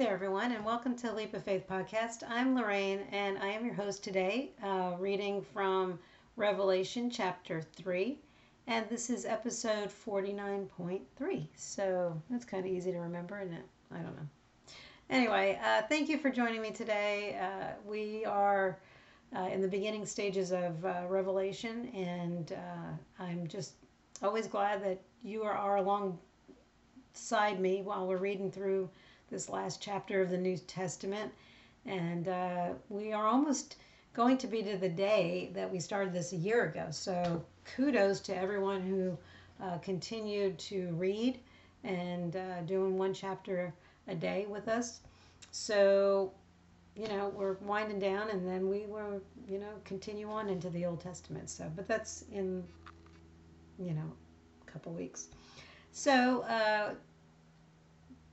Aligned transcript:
there, 0.00 0.14
everyone, 0.14 0.50
and 0.52 0.64
welcome 0.64 0.96
to 0.96 1.12
Leap 1.12 1.34
of 1.34 1.44
Faith 1.44 1.68
podcast. 1.68 2.22
I'm 2.26 2.54
Lorraine, 2.54 3.00
and 3.12 3.36
I 3.36 3.48
am 3.48 3.66
your 3.66 3.74
host 3.74 4.02
today, 4.02 4.52
uh, 4.62 4.94
reading 4.98 5.42
from 5.42 5.98
Revelation 6.36 7.10
chapter 7.10 7.60
3, 7.60 8.18
and 8.66 8.88
this 8.88 9.10
is 9.10 9.26
episode 9.26 9.90
49.3. 9.90 11.46
So 11.54 12.18
that's 12.30 12.46
kind 12.46 12.64
of 12.64 12.72
easy 12.72 12.92
to 12.92 12.98
remember, 12.98 13.42
isn't 13.42 13.52
it? 13.52 13.66
I 13.92 13.98
don't 13.98 14.16
know. 14.16 14.26
Anyway, 15.10 15.60
uh, 15.62 15.82
thank 15.82 16.08
you 16.08 16.16
for 16.16 16.30
joining 16.30 16.62
me 16.62 16.70
today. 16.70 17.38
Uh, 17.38 17.72
we 17.86 18.24
are 18.24 18.78
uh, 19.36 19.50
in 19.52 19.60
the 19.60 19.68
beginning 19.68 20.06
stages 20.06 20.50
of 20.50 20.82
uh, 20.82 21.02
Revelation, 21.10 21.90
and 21.94 22.52
uh, 22.52 23.22
I'm 23.22 23.46
just 23.46 23.74
always 24.22 24.46
glad 24.46 24.82
that 24.82 25.02
you 25.22 25.42
are, 25.42 25.52
are 25.52 25.76
alongside 25.76 27.60
me 27.60 27.82
while 27.82 28.06
we're 28.06 28.16
reading 28.16 28.50
through 28.50 28.88
this 29.30 29.48
last 29.48 29.80
chapter 29.80 30.20
of 30.20 30.30
the 30.30 30.38
New 30.38 30.56
Testament. 30.56 31.32
And 31.86 32.28
uh, 32.28 32.70
we 32.88 33.12
are 33.12 33.26
almost 33.26 33.76
going 34.12 34.36
to 34.38 34.46
be 34.46 34.62
to 34.62 34.76
the 34.76 34.88
day 34.88 35.50
that 35.54 35.70
we 35.70 35.78
started 35.78 36.12
this 36.12 36.32
a 36.32 36.36
year 36.36 36.64
ago. 36.64 36.86
So 36.90 37.44
kudos 37.76 38.20
to 38.20 38.36
everyone 38.36 38.82
who 38.82 39.16
uh, 39.64 39.78
continued 39.78 40.58
to 40.58 40.88
read 40.94 41.38
and 41.84 42.36
uh, 42.36 42.62
doing 42.62 42.98
one 42.98 43.14
chapter 43.14 43.72
a 44.08 44.14
day 44.14 44.46
with 44.48 44.68
us. 44.68 45.00
So, 45.52 46.32
you 46.96 47.08
know, 47.08 47.28
we're 47.34 47.54
winding 47.54 47.98
down 47.98 48.30
and 48.30 48.46
then 48.46 48.68
we 48.68 48.86
will, 48.86 49.20
you 49.48 49.58
know, 49.58 49.72
continue 49.84 50.28
on 50.28 50.48
into 50.48 50.70
the 50.70 50.84
Old 50.84 51.00
Testament. 51.00 51.48
So, 51.48 51.70
but 51.74 51.86
that's 51.88 52.24
in, 52.32 52.64
you 53.78 53.92
know, 53.94 54.12
a 54.66 54.70
couple 54.70 54.92
weeks. 54.92 55.28
So, 55.92 56.42
uh, 56.42 56.94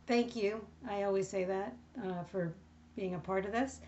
thank 0.08 0.36
you. 0.36 0.66
I 0.90 1.04
always 1.04 1.28
say 1.28 1.44
that 1.44 1.76
uh, 2.04 2.24
for 2.32 2.54
being 2.96 3.16
a 3.16 3.20
part 3.20 3.46
of 3.46 3.52
this. 3.52 3.80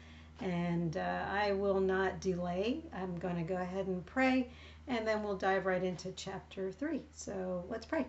And 0.42 0.96
uh, 0.96 1.26
I 1.30 1.54
will 1.54 1.80
not 1.80 2.22
delay. 2.22 2.82
I'm 2.94 3.18
going 3.18 3.36
to 3.36 3.42
go 3.42 3.56
ahead 3.58 3.88
and 3.88 4.06
pray, 4.06 4.48
and 4.88 5.06
then 5.06 5.22
we'll 5.22 5.36
dive 5.36 5.66
right 5.66 5.84
into 5.84 6.12
chapter 6.14 6.72
3. 6.72 7.02
So 7.14 7.66
let's 7.70 7.86
pray. 7.86 8.06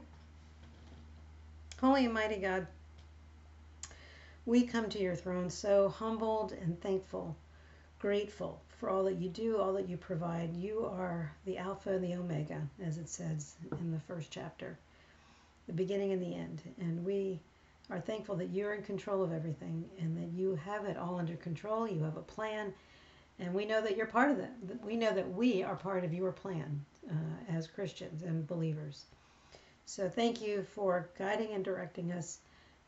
Holy 1.80 2.04
and 2.04 2.14
mighty 2.14 2.36
God, 2.36 2.66
we 4.46 4.62
come 4.62 4.88
to 4.90 5.00
your 5.00 5.16
throne 5.16 5.50
so 5.50 5.88
humbled 5.88 6.52
and 6.52 6.80
thankful, 6.80 7.34
grateful 7.98 8.60
for 8.78 8.90
all 8.90 9.04
that 9.04 9.16
you 9.16 9.28
do, 9.28 9.58
all 9.58 9.72
that 9.72 9.88
you 9.88 9.96
provide. 9.96 10.54
You 10.54 10.86
are 10.86 11.32
the 11.46 11.58
Alpha 11.58 11.90
and 11.90 12.04
the 12.04 12.14
Omega, 12.14 12.60
as 12.84 12.98
it 12.98 13.08
says 13.08 13.54
in 13.80 13.90
the 13.90 14.00
first 14.00 14.30
chapter, 14.30 14.78
the 15.66 15.72
beginning 15.72 16.12
and 16.12 16.22
the 16.22 16.34
end. 16.34 16.60
And 16.80 17.04
we 17.04 17.40
are 17.90 18.00
thankful 18.00 18.36
that 18.36 18.50
you're 18.50 18.74
in 18.74 18.82
control 18.82 19.22
of 19.22 19.32
everything 19.32 19.84
and 19.98 20.16
that 20.16 20.30
you 20.38 20.54
have 20.54 20.84
it 20.84 20.96
all 20.96 21.18
under 21.18 21.36
control. 21.36 21.88
You 21.88 22.02
have 22.04 22.16
a 22.16 22.22
plan, 22.22 22.72
and 23.38 23.52
we 23.52 23.64
know 23.64 23.80
that 23.80 23.96
you're 23.96 24.06
part 24.06 24.30
of 24.30 24.38
that. 24.38 24.54
We 24.84 24.96
know 24.96 25.12
that 25.12 25.32
we 25.32 25.62
are 25.62 25.76
part 25.76 26.04
of 26.04 26.14
your 26.14 26.32
plan 26.32 26.84
uh, 27.10 27.54
as 27.56 27.66
Christians 27.66 28.22
and 28.22 28.46
believers. 28.46 29.04
So 29.86 30.08
thank 30.08 30.40
you 30.40 30.62
for 30.62 31.10
guiding 31.18 31.52
and 31.52 31.64
directing 31.64 32.12
us 32.12 32.38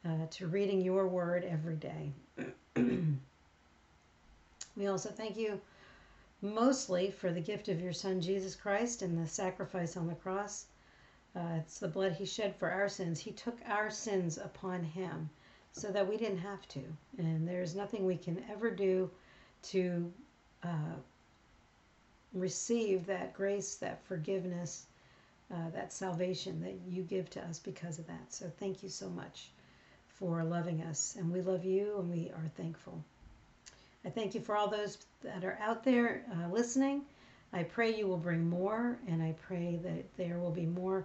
uh, 0.05 0.27
to 0.31 0.47
reading 0.47 0.81
your 0.81 1.09
word 1.09 1.45
every 1.45 1.77
day. 1.77 2.13
we 4.77 4.87
also 4.87 5.11
thank 5.11 5.37
you 5.37 5.61
mostly 6.43 7.11
for 7.11 7.33
the 7.33 7.41
gift 7.41 7.69
of 7.69 7.81
your 7.81 7.93
Son 7.93 8.21
Jesus 8.21 8.55
Christ 8.55 9.03
and 9.03 9.19
the 9.19 9.29
sacrifice 9.29 9.97
on 9.97 10.07
the 10.07 10.15
cross. 10.15 10.67
Uh, 11.35 11.57
it's 11.59 11.79
the 11.79 11.89
blood 11.89 12.13
he 12.13 12.27
shed 12.27 12.55
for 12.57 12.71
our 12.71 12.89
sins. 12.89 13.19
He 13.19 13.33
took 13.33 13.59
our 13.67 13.91
sins 13.91 14.39
upon 14.39 14.83
him 14.85 15.31
so 15.73 15.91
that 15.91 16.07
we 16.07 16.17
didn't 16.17 16.39
have 16.39 16.67
to. 16.69 16.83
And 17.19 17.49
there's 17.49 17.75
nothing 17.75 18.05
we 18.05 18.17
can 18.17 18.45
ever 18.51 18.71
do 18.71 19.11
to 19.71 20.13
uh, 20.63 20.97
receive 22.35 23.07
that 23.07 23.33
grace, 23.35 23.77
that 23.77 24.05
forgiveness, 24.05 24.87
uh, 25.51 25.71
that 25.75 25.93
salvation 25.93 26.61
that 26.63 26.75
you 26.89 27.03
give 27.03 27.31
to 27.31 27.43
us 27.45 27.59
because 27.59 27.99
of 27.99 28.07
that. 28.07 28.33
So 28.33 28.51
thank 28.59 28.83
you 28.83 28.89
so 28.89 29.09
much 29.09 29.49
for 30.09 30.45
loving 30.45 30.83
us. 30.83 31.17
And 31.19 31.33
we 31.33 31.41
love 31.41 31.65
you 31.65 31.97
and 31.99 32.11
we 32.11 32.31
are 32.31 32.51
thankful. 32.57 33.03
I 34.05 34.11
thank 34.11 34.35
you 34.35 34.41
for 34.41 34.57
all 34.57 34.69
those 34.69 34.99
that 35.23 35.45
are 35.45 35.59
out 35.63 35.85
there 35.85 36.25
uh, 36.33 36.53
listening. 36.53 37.03
I 37.53 37.63
pray 37.65 37.95
you 37.95 38.07
will 38.07 38.17
bring 38.17 38.49
more, 38.49 38.99
and 39.07 39.23
I 39.23 39.35
pray 39.47 39.79
that 39.83 40.17
there 40.17 40.39
will 40.39 40.51
be 40.51 40.65
more 40.65 41.05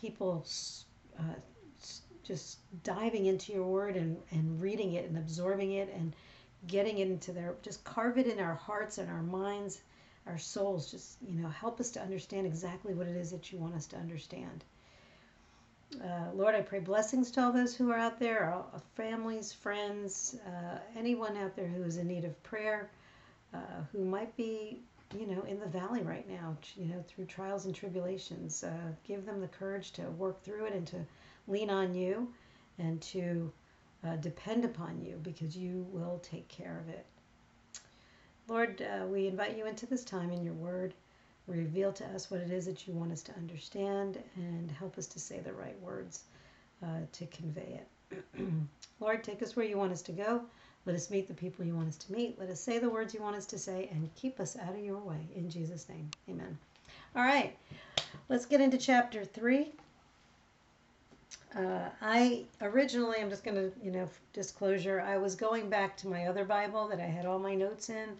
people 0.00 0.46
uh, 1.18 1.22
just 2.22 2.58
diving 2.82 3.26
into 3.26 3.52
your 3.52 3.64
word 3.64 3.96
and, 3.96 4.16
and 4.30 4.60
reading 4.60 4.94
it 4.94 5.08
and 5.08 5.16
absorbing 5.16 5.72
it 5.72 5.92
and 5.94 6.14
getting 6.66 6.98
it 6.98 7.08
into 7.08 7.32
their 7.32 7.54
just 7.62 7.84
carve 7.84 8.18
it 8.18 8.26
in 8.26 8.40
our 8.40 8.54
hearts 8.54 8.98
and 8.98 9.10
our 9.10 9.22
minds 9.22 9.80
our 10.26 10.38
souls. 10.38 10.90
Just 10.90 11.18
you 11.26 11.40
know 11.40 11.48
help 11.48 11.80
us 11.80 11.90
to 11.92 12.00
understand 12.00 12.46
exactly 12.46 12.94
what 12.94 13.06
it 13.06 13.16
is 13.16 13.30
that 13.30 13.52
you 13.52 13.58
want 13.58 13.74
us 13.74 13.86
to 13.88 13.96
understand. 13.96 14.64
Uh, 16.02 16.32
lord 16.34 16.52
i 16.52 16.60
pray 16.60 16.80
blessings 16.80 17.30
to 17.30 17.40
all 17.40 17.52
those 17.52 17.76
who 17.76 17.92
are 17.92 17.96
out 17.96 18.18
there 18.18 18.42
our 18.42 18.82
families 18.96 19.52
friends 19.52 20.36
uh, 20.44 20.78
anyone 20.96 21.36
out 21.36 21.54
there 21.54 21.68
who 21.68 21.84
is 21.84 21.96
in 21.96 22.08
need 22.08 22.24
of 22.24 22.42
prayer 22.42 22.90
uh, 23.54 23.58
who 23.92 24.04
might 24.04 24.36
be 24.36 24.80
you 25.14 25.26
know, 25.26 25.42
in 25.42 25.60
the 25.60 25.66
valley 25.66 26.02
right 26.02 26.28
now, 26.28 26.56
you 26.76 26.86
know, 26.86 27.04
through 27.06 27.26
trials 27.26 27.66
and 27.66 27.74
tribulations. 27.74 28.64
Uh, 28.64 28.92
give 29.04 29.24
them 29.24 29.40
the 29.40 29.48
courage 29.48 29.92
to 29.92 30.02
work 30.10 30.42
through 30.42 30.66
it 30.66 30.72
and 30.72 30.86
to 30.88 31.06
lean 31.46 31.70
on 31.70 31.94
you 31.94 32.32
and 32.78 33.00
to 33.02 33.52
uh, 34.04 34.16
depend 34.16 34.64
upon 34.64 35.00
you 35.00 35.18
because 35.22 35.56
you 35.56 35.86
will 35.90 36.18
take 36.22 36.48
care 36.48 36.78
of 36.78 36.88
it. 36.88 37.06
Lord, 38.48 38.82
uh, 38.82 39.06
we 39.06 39.26
invite 39.26 39.56
you 39.56 39.66
into 39.66 39.86
this 39.86 40.04
time 40.04 40.30
in 40.30 40.42
your 40.42 40.54
word. 40.54 40.94
Reveal 41.46 41.92
to 41.92 42.04
us 42.06 42.30
what 42.30 42.40
it 42.40 42.50
is 42.50 42.66
that 42.66 42.86
you 42.86 42.94
want 42.94 43.12
us 43.12 43.22
to 43.22 43.34
understand 43.36 44.22
and 44.36 44.70
help 44.70 44.98
us 44.98 45.06
to 45.08 45.20
say 45.20 45.40
the 45.40 45.52
right 45.52 45.80
words 45.80 46.24
uh, 46.82 47.00
to 47.12 47.26
convey 47.26 47.80
it. 48.10 48.24
Lord, 49.00 49.24
take 49.24 49.42
us 49.42 49.56
where 49.56 49.66
you 49.66 49.76
want 49.76 49.92
us 49.92 50.02
to 50.02 50.12
go. 50.12 50.42
Let 50.86 50.94
us 50.94 51.10
meet 51.10 51.26
the 51.26 51.34
people 51.34 51.64
you 51.64 51.74
want 51.74 51.88
us 51.88 51.96
to 51.96 52.12
meet. 52.12 52.38
Let 52.38 52.48
us 52.48 52.60
say 52.60 52.78
the 52.78 52.88
words 52.88 53.12
you 53.12 53.20
want 53.20 53.34
us 53.34 53.46
to 53.46 53.58
say 53.58 53.88
and 53.90 54.08
keep 54.14 54.38
us 54.38 54.56
out 54.56 54.72
of 54.72 54.84
your 54.84 54.98
way. 54.98 55.18
In 55.34 55.50
Jesus' 55.50 55.88
name, 55.88 56.08
amen. 56.30 56.56
All 57.16 57.24
right, 57.24 57.56
let's 58.28 58.46
get 58.46 58.60
into 58.60 58.78
chapter 58.78 59.24
3. 59.24 59.72
Uh, 61.56 61.88
I 62.00 62.44
originally, 62.60 63.16
I'm 63.20 63.30
just 63.30 63.42
going 63.42 63.56
to, 63.56 63.72
you 63.82 63.90
know, 63.90 64.08
disclosure, 64.32 65.00
I 65.00 65.16
was 65.16 65.34
going 65.34 65.68
back 65.68 65.96
to 65.98 66.08
my 66.08 66.26
other 66.26 66.44
Bible 66.44 66.86
that 66.88 67.00
I 67.00 67.06
had 67.06 67.26
all 67.26 67.40
my 67.40 67.56
notes 67.56 67.90
in, 67.90 68.10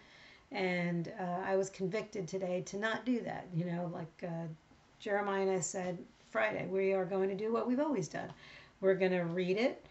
and 0.51 1.13
uh, 1.21 1.43
I 1.45 1.55
was 1.55 1.71
convicted 1.71 2.27
today 2.27 2.63
to 2.67 2.79
not 2.79 3.05
do 3.05 3.21
that. 3.21 3.47
You 3.55 3.67
know, 3.67 3.91
like 3.95 4.25
uh, 4.29 4.47
Jeremiah 4.99 5.63
said 5.63 5.99
Friday, 6.31 6.67
we 6.69 6.95
are 6.95 7.05
going 7.05 7.29
to 7.29 7.37
do 7.37 7.53
what 7.53 7.69
we've 7.69 7.79
always 7.79 8.09
done. 8.09 8.33
We're 8.81 8.95
going 8.95 9.13
to 9.13 9.25
read 9.25 9.57
it 9.57 9.86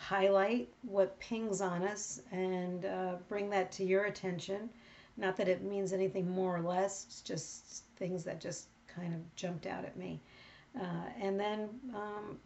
highlight 0.00 0.66
what 0.82 1.18
pings 1.20 1.60
on 1.60 1.82
us 1.82 2.22
and 2.32 2.86
uh, 2.86 3.16
bring 3.28 3.50
that 3.50 3.70
to 3.70 3.84
your 3.84 4.04
attention. 4.04 4.70
Not 5.18 5.36
that 5.36 5.46
it 5.46 5.62
means 5.62 5.92
anything 5.92 6.30
more 6.30 6.56
or 6.56 6.62
less, 6.62 7.04
it's 7.06 7.20
just 7.20 7.84
things 7.96 8.24
that 8.24 8.40
just 8.40 8.68
kind 8.86 9.12
of 9.12 9.20
jumped 9.36 9.66
out 9.66 9.84
at 9.84 9.98
me. 9.98 10.20
Uh, 10.74 11.04
and 11.20 11.38
then, 11.38 11.68
um, 11.94 12.38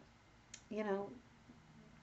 you 0.69 0.83
know, 0.83 1.09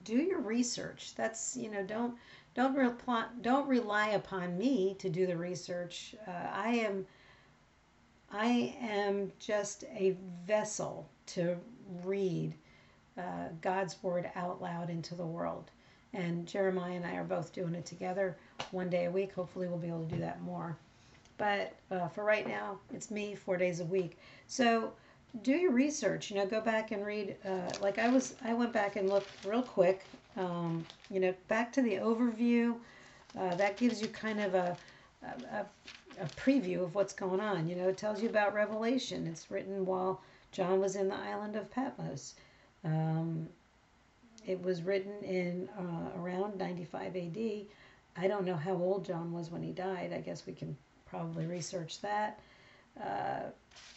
do 0.03 0.15
your 0.15 0.41
research. 0.41 1.13
That's 1.15 1.55
you 1.55 1.69
know, 1.69 1.83
don't 1.83 2.15
don't 2.55 2.75
reply, 2.75 3.25
don't 3.41 3.67
rely 3.67 4.09
upon 4.09 4.57
me 4.57 4.95
to 4.99 5.09
do 5.09 5.27
the 5.27 5.37
research. 5.37 6.15
Uh, 6.27 6.49
I 6.51 6.69
am 6.75 7.05
I 8.31 8.75
am 8.81 9.31
just 9.39 9.83
a 9.83 10.17
vessel 10.47 11.07
to 11.27 11.57
read 12.03 12.55
uh, 13.17 13.49
God's 13.61 14.01
word 14.01 14.29
out 14.35 14.61
loud 14.61 14.89
into 14.89 15.15
the 15.15 15.25
world. 15.25 15.71
And 16.13 16.47
Jeremiah 16.47 16.93
and 16.93 17.05
I 17.05 17.15
are 17.15 17.23
both 17.23 17.53
doing 17.53 17.73
it 17.73 17.85
together 17.85 18.37
one 18.71 18.89
day 18.89 19.05
a 19.05 19.11
week. 19.11 19.33
Hopefully, 19.33 19.67
we'll 19.67 19.77
be 19.77 19.87
able 19.87 20.05
to 20.05 20.15
do 20.15 20.21
that 20.21 20.41
more. 20.41 20.77
But 21.37 21.73
uh, 21.89 22.07
for 22.09 22.23
right 22.23 22.47
now, 22.47 22.77
it's 22.93 23.09
me 23.09 23.33
four 23.33 23.57
days 23.57 23.79
a 23.79 23.85
week. 23.85 24.19
So 24.47 24.93
do 25.41 25.51
your 25.51 25.71
research. 25.71 26.29
You 26.29 26.37
know, 26.37 26.45
go 26.45 26.61
back 26.61 26.91
and 26.91 27.03
read. 27.03 27.35
Uh, 27.43 27.71
like 27.81 27.97
I 27.97 28.09
was, 28.09 28.35
I 28.43 28.53
went 28.53 28.71
back 28.71 28.95
and 28.95 29.09
looked 29.09 29.29
real 29.45 29.63
quick. 29.63 30.05
Um, 30.37 30.85
you 31.09 31.19
know, 31.19 31.33
back 31.47 31.73
to 31.73 31.81
the 31.81 31.95
overview. 31.95 32.75
Uh, 33.37 33.55
that 33.55 33.77
gives 33.77 33.99
you 33.99 34.07
kind 34.09 34.39
of 34.39 34.53
a, 34.53 34.77
a, 35.23 35.65
a 36.21 36.25
preview 36.37 36.83
of 36.83 36.93
what's 36.93 37.13
going 37.13 37.39
on. 37.39 37.67
You 37.67 37.75
know, 37.75 37.89
it 37.89 37.97
tells 37.97 38.21
you 38.21 38.29
about 38.29 38.53
Revelation. 38.53 39.25
It's 39.25 39.49
written 39.49 39.85
while 39.87 40.21
John 40.51 40.79
was 40.79 40.95
in 40.95 41.07
the 41.07 41.15
island 41.15 41.55
of 41.55 41.71
Patmos. 41.71 42.35
Um, 42.83 43.47
it 44.45 44.61
was 44.61 44.81
written 44.81 45.23
in 45.23 45.69
uh, 45.77 46.19
around 46.19 46.57
95 46.57 47.15
AD. 47.15 47.37
I 48.17 48.27
don't 48.27 48.45
know 48.45 48.55
how 48.55 48.73
old 48.73 49.05
John 49.05 49.31
was 49.31 49.49
when 49.49 49.63
he 49.63 49.71
died. 49.71 50.11
I 50.13 50.19
guess 50.19 50.45
we 50.45 50.53
can 50.53 50.75
probably 51.05 51.45
research 51.45 52.01
that. 52.01 52.39
Uh, 53.01 53.43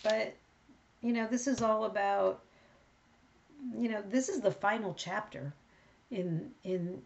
but, 0.03 0.35
you 1.03 1.12
know, 1.12 1.27
this 1.27 1.47
is 1.47 1.62
all 1.62 1.85
about, 1.85 2.41
you 3.77 3.88
know, 3.88 4.03
this 4.09 4.29
is 4.29 4.41
the 4.41 4.50
final 4.50 4.94
chapter 4.94 5.53
in, 6.11 6.50
in 6.65 7.03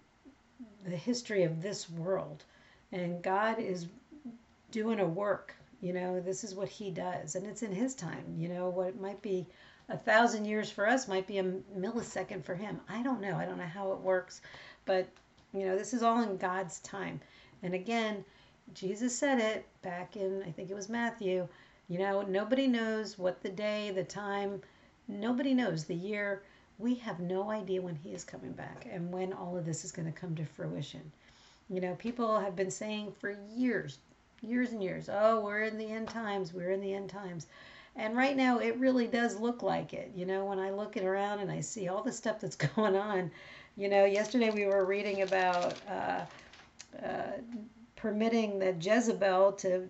the 0.85 0.97
history 0.97 1.45
of 1.45 1.63
this 1.63 1.89
world. 1.89 2.45
And 2.93 3.23
God 3.23 3.59
is 3.59 3.87
doing 4.71 5.01
a 5.01 5.07
work. 5.07 5.55
You 5.81 5.95
know, 5.95 6.21
this 6.21 6.45
is 6.45 6.55
what 6.55 6.69
He 6.69 6.91
does, 6.91 7.37
and 7.37 7.47
it's 7.47 7.63
in 7.63 7.73
His 7.73 7.95
time. 7.95 8.25
You 8.37 8.49
know, 8.49 8.69
what 8.69 8.89
it 8.89 9.01
might 9.01 9.23
be 9.23 9.47
a 9.91 9.97
thousand 9.97 10.45
years 10.45 10.71
for 10.71 10.89
us 10.89 11.09
might 11.09 11.27
be 11.27 11.39
a 11.39 11.45
millisecond 11.45 12.45
for 12.45 12.55
Him. 12.55 12.81
I 12.89 13.03
don't 13.03 13.21
know. 13.21 13.37
I 13.37 13.45
don't 13.45 13.59
know 13.59 13.65
how 13.65 13.93
it 13.93 13.99
works, 13.99 14.41
but 14.87 15.09
you 15.53 15.67
know, 15.67 15.77
this 15.77 15.93
is 15.93 16.03
all 16.03 16.23
in 16.23 16.37
God's 16.37 16.79
time. 16.81 17.21
And 17.63 17.75
again, 17.75 18.25
Jesus 18.73 19.17
said 19.17 19.41
it 19.41 19.67
back 19.83 20.17
in, 20.17 20.43
I 20.47 20.53
think 20.53 20.71
it 20.71 20.77
was 20.77 20.89
Matthew. 20.89 21.47
You 21.89 21.99
know, 21.99 22.23
nobody 22.23 22.69
knows 22.69 23.19
what 23.19 23.43
the 23.43 23.49
day, 23.49 23.91
the 23.91 24.05
time, 24.05 24.63
nobody 25.09 25.55
knows 25.55 25.85
the 25.85 25.95
year. 25.95 26.43
We 26.79 26.95
have 26.97 27.19
no 27.19 27.51
idea 27.51 27.83
when 27.83 27.97
He 27.97 28.11
is 28.11 28.25
coming 28.25 28.53
back 28.53 28.87
and 28.91 29.13
when 29.13 29.33
all 29.33 29.57
of 29.57 29.67
this 29.67 29.85
is 29.85 29.93
going 29.93 30.11
to 30.11 30.19
come 30.19 30.37
to 30.37 30.47
fruition. 30.47 31.11
You 31.69 31.81
know, 31.81 31.95
people 31.97 32.39
have 32.39 32.55
been 32.55 32.71
saying 32.71 33.13
for 33.19 33.37
years, 33.55 33.99
years 34.41 34.71
and 34.71 34.83
years, 34.83 35.09
oh, 35.13 35.41
we're 35.41 35.63
in 35.63 35.79
the 35.79 35.91
end 35.91 36.09
times, 36.09 36.55
we're 36.55 36.71
in 36.71 36.81
the 36.81 36.95
end 36.95 37.11
times. 37.11 37.49
And 37.97 38.17
right 38.17 38.37
now, 38.37 38.59
it 38.59 38.77
really 38.79 39.07
does 39.07 39.37
look 39.39 39.63
like 39.63 39.93
it. 39.93 40.13
You 40.15 40.27
know, 40.27 40.45
when 40.45 40.59
I 40.59 40.71
look 40.71 40.97
around 40.97 41.41
and 41.41 41.51
I 41.51 41.61
see 41.61 41.89
all 41.89 42.03
the 42.03 42.13
stuff 42.13 42.41
that's 42.41 42.57
going 42.75 42.97
on, 42.97 43.31
you 43.77 43.89
know, 43.89 44.05
yesterday 44.05 44.51
we 44.51 44.67
were 44.67 44.85
reading 44.85 45.23
about 45.23 45.75
uh, 45.89 46.25
uh, 47.05 47.33
permitting 47.97 48.59
the 48.59 48.73
Jezebel 48.81 49.53
to, 49.53 49.89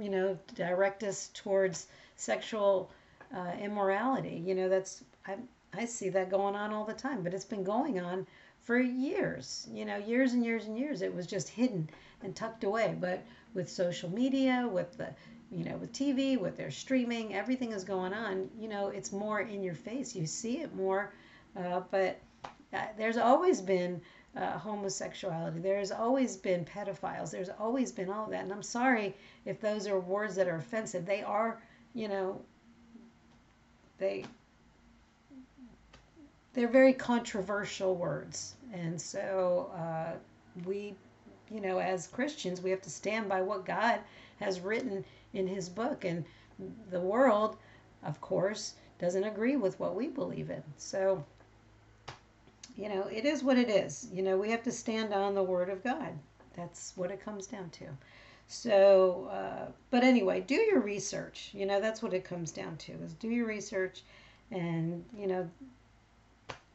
you 0.00 0.10
know, 0.10 0.38
direct 0.54 1.02
us 1.02 1.30
towards 1.34 1.86
sexual 2.16 2.90
uh, 3.34 3.52
immorality. 3.60 4.42
You 4.44 4.54
know, 4.54 4.68
that's 4.68 5.04
I 5.26 5.36
I 5.74 5.84
see 5.84 6.08
that 6.10 6.30
going 6.30 6.54
on 6.54 6.72
all 6.72 6.84
the 6.84 6.94
time, 6.94 7.22
but 7.22 7.34
it's 7.34 7.44
been 7.44 7.64
going 7.64 8.00
on 8.00 8.26
for 8.62 8.78
years. 8.78 9.68
You 9.72 9.84
know, 9.84 9.96
years 9.96 10.32
and 10.32 10.44
years 10.44 10.66
and 10.66 10.78
years. 10.78 11.02
It 11.02 11.14
was 11.14 11.26
just 11.26 11.48
hidden 11.48 11.88
and 12.22 12.34
tucked 12.34 12.64
away, 12.64 12.96
but 12.98 13.22
with 13.54 13.70
social 13.70 14.10
media, 14.10 14.68
with 14.70 14.96
the 14.96 15.08
you 15.50 15.64
know, 15.64 15.76
with 15.76 15.92
TV, 15.92 16.38
with 16.38 16.56
their 16.56 16.70
streaming, 16.70 17.34
everything 17.34 17.72
is 17.72 17.84
going 17.84 18.12
on. 18.12 18.48
You 18.58 18.68
know, 18.68 18.88
it's 18.88 19.12
more 19.12 19.40
in 19.40 19.62
your 19.62 19.74
face. 19.74 20.14
You 20.14 20.26
see 20.26 20.60
it 20.60 20.74
more, 20.74 21.12
uh, 21.56 21.80
but 21.90 22.18
uh, 22.72 22.86
there's 22.98 23.16
always 23.16 23.60
been 23.60 24.00
uh, 24.36 24.58
homosexuality. 24.58 25.60
There's 25.60 25.92
always 25.92 26.36
been 26.36 26.64
pedophiles. 26.64 27.30
There's 27.30 27.48
always 27.48 27.92
been 27.92 28.10
all 28.10 28.24
of 28.24 28.30
that. 28.30 28.42
And 28.42 28.52
I'm 28.52 28.62
sorry 28.62 29.14
if 29.44 29.60
those 29.60 29.86
are 29.86 29.98
words 29.98 30.34
that 30.34 30.48
are 30.48 30.56
offensive. 30.56 31.06
They 31.06 31.22
are, 31.22 31.60
you 31.94 32.08
know, 32.08 32.40
they 33.98 34.24
they're 36.52 36.68
very 36.68 36.94
controversial 36.94 37.94
words. 37.94 38.54
And 38.72 39.00
so 39.00 39.70
uh, 39.76 40.16
we, 40.64 40.94
you 41.50 41.60
know, 41.60 41.78
as 41.78 42.06
Christians, 42.06 42.62
we 42.62 42.70
have 42.70 42.80
to 42.82 42.90
stand 42.90 43.28
by 43.28 43.42
what 43.42 43.66
God 43.66 44.00
has 44.40 44.60
written 44.60 45.04
in 45.36 45.46
His 45.46 45.68
book. 45.68 46.04
And 46.04 46.24
the 46.90 47.00
world, 47.00 47.56
of 48.04 48.20
course, 48.20 48.74
doesn't 48.98 49.24
agree 49.24 49.56
with 49.56 49.78
what 49.78 49.94
we 49.94 50.08
believe 50.08 50.50
in. 50.50 50.62
So 50.78 51.24
you 52.76 52.88
know, 52.90 53.08
it 53.10 53.24
is 53.24 53.42
what 53.42 53.56
it 53.56 53.70
is. 53.70 54.08
You 54.12 54.22
know, 54.22 54.36
we 54.36 54.50
have 54.50 54.62
to 54.64 54.72
stand 54.72 55.12
on 55.14 55.34
the 55.34 55.42
Word 55.42 55.70
of 55.70 55.82
God. 55.82 56.12
That's 56.54 56.92
what 56.96 57.10
it 57.10 57.24
comes 57.24 57.46
down 57.46 57.70
to. 57.70 57.86
So, 58.48 59.28
uh, 59.32 59.70
but 59.90 60.04
anyway, 60.04 60.40
do 60.40 60.54
your 60.54 60.80
research. 60.80 61.50
You 61.52 61.66
know, 61.66 61.80
that's 61.80 62.02
what 62.02 62.14
it 62.14 62.24
comes 62.24 62.52
down 62.52 62.76
to 62.78 62.92
is 62.92 63.14
do 63.14 63.28
your 63.28 63.46
research. 63.46 64.02
And, 64.50 65.04
you 65.16 65.26
know, 65.26 65.50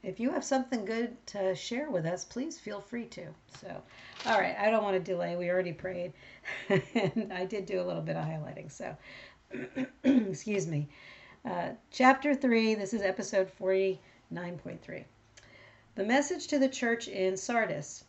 if 0.03 0.19
you 0.19 0.31
have 0.31 0.43
something 0.43 0.83
good 0.83 1.15
to 1.27 1.53
share 1.53 1.89
with 1.89 2.05
us, 2.05 2.25
please 2.25 2.59
feel 2.59 2.81
free 2.81 3.05
to. 3.05 3.27
So, 3.59 3.81
all 4.25 4.39
right, 4.39 4.55
I 4.57 4.71
don't 4.71 4.83
want 4.83 4.95
to 4.95 5.11
delay. 5.11 5.35
We 5.35 5.49
already 5.49 5.73
prayed. 5.73 6.13
and 6.69 7.31
I 7.33 7.45
did 7.45 7.67
do 7.67 7.81
a 7.81 7.85
little 7.85 8.01
bit 8.01 8.15
of 8.15 8.25
highlighting. 8.25 8.71
So, 8.71 8.97
excuse 10.03 10.65
me. 10.65 10.87
Uh, 11.45 11.69
chapter 11.91 12.33
3, 12.33 12.75
this 12.75 12.93
is 12.93 13.01
episode 13.01 13.51
49.3. 13.59 15.03
The 15.95 16.03
message 16.03 16.47
to 16.47 16.57
the 16.57 16.69
church 16.69 17.07
in 17.07 17.37
Sardis. 17.37 18.03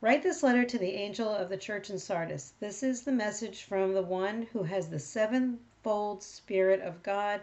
Write 0.00 0.22
this 0.22 0.42
letter 0.42 0.64
to 0.64 0.78
the 0.78 0.94
angel 0.94 1.28
of 1.28 1.48
the 1.48 1.56
church 1.56 1.90
in 1.90 1.98
Sardis. 1.98 2.54
This 2.60 2.82
is 2.82 3.02
the 3.02 3.12
message 3.12 3.62
from 3.62 3.94
the 3.94 4.02
one 4.02 4.42
who 4.52 4.62
has 4.64 4.88
the 4.88 4.98
sevenfold 4.98 6.22
Spirit 6.22 6.80
of 6.80 7.02
God 7.02 7.40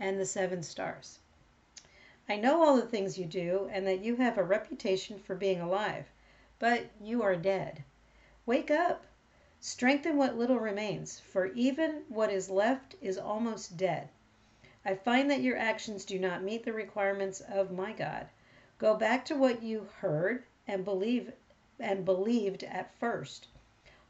and 0.00 0.18
the 0.18 0.26
seven 0.26 0.62
stars. 0.62 1.20
I 2.30 2.36
know 2.36 2.62
all 2.62 2.76
the 2.76 2.82
things 2.82 3.16
you 3.16 3.24
do, 3.24 3.70
and 3.72 3.86
that 3.86 4.00
you 4.00 4.16
have 4.16 4.36
a 4.36 4.42
reputation 4.42 5.18
for 5.18 5.34
being 5.34 5.62
alive, 5.62 6.04
but 6.58 6.90
you 7.00 7.22
are 7.22 7.34
dead. 7.34 7.84
Wake 8.44 8.70
up! 8.70 9.06
Strengthen 9.60 10.18
what 10.18 10.36
little 10.36 10.58
remains, 10.58 11.20
for 11.20 11.46
even 11.46 12.04
what 12.10 12.30
is 12.30 12.50
left 12.50 12.96
is 13.00 13.16
almost 13.16 13.78
dead. 13.78 14.10
I 14.84 14.94
find 14.94 15.30
that 15.30 15.40
your 15.40 15.56
actions 15.56 16.04
do 16.04 16.18
not 16.18 16.42
meet 16.42 16.64
the 16.66 16.72
requirements 16.74 17.40
of 17.40 17.72
my 17.72 17.94
God. 17.94 18.28
Go 18.76 18.94
back 18.94 19.24
to 19.24 19.34
what 19.34 19.62
you 19.62 19.88
heard 20.00 20.44
and 20.66 20.84
believe 20.84 21.32
and 21.80 22.04
believed 22.04 22.62
at 22.62 22.94
first. 23.00 23.48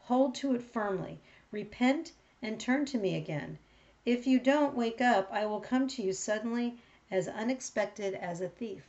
Hold 0.01 0.35
to 0.35 0.57
it 0.57 0.63
firmly. 0.63 1.21
Repent 1.53 2.11
and 2.43 2.59
turn 2.59 2.85
to 2.87 2.99
me 2.99 3.15
again. 3.15 3.59
If 4.05 4.27
you 4.27 4.41
don't 4.41 4.75
wake 4.75 5.01
up, 5.01 5.29
I 5.31 5.47
will 5.47 5.61
come 5.61 5.87
to 5.87 6.03
you 6.03 6.13
suddenly 6.13 6.79
as 7.11 7.29
unexpected 7.29 8.15
as 8.15 8.41
a 8.41 8.49
thief. 8.49 8.85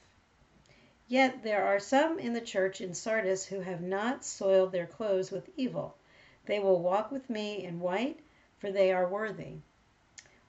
Yet 1.07 1.41
there 1.41 1.65
are 1.65 1.79
some 1.79 2.19
in 2.19 2.33
the 2.33 2.41
church 2.41 2.81
in 2.81 2.93
Sardis 2.93 3.45
who 3.45 3.61
have 3.61 3.81
not 3.81 4.23
soiled 4.23 4.71
their 4.71 4.85
clothes 4.85 5.31
with 5.31 5.49
evil. 5.57 5.95
They 6.45 6.59
will 6.59 6.79
walk 6.79 7.11
with 7.11 7.29
me 7.29 7.63
in 7.63 7.79
white, 7.79 8.19
for 8.59 8.71
they 8.71 8.91
are 8.91 9.07
worthy. 9.07 9.55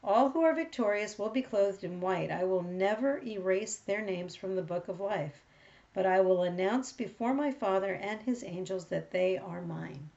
All 0.02 0.30
who 0.30 0.42
are 0.42 0.54
victorious 0.54 1.18
will 1.18 1.28
be 1.28 1.42
clothed 1.42 1.84
in 1.84 2.00
white. 2.00 2.30
I 2.30 2.44
will 2.44 2.62
never 2.62 3.18
erase 3.18 3.76
their 3.76 4.00
names 4.00 4.34
from 4.34 4.56
the 4.56 4.62
book 4.62 4.88
of 4.88 4.98
life, 4.98 5.44
but 5.94 6.06
I 6.06 6.20
will 6.20 6.42
announce 6.42 6.92
before 6.92 7.34
my 7.34 7.52
Father 7.52 7.94
and 7.94 8.20
his 8.22 8.42
angels 8.42 8.86
that 8.86 9.10
they 9.10 9.38
are 9.38 9.62
mine. 9.62 10.10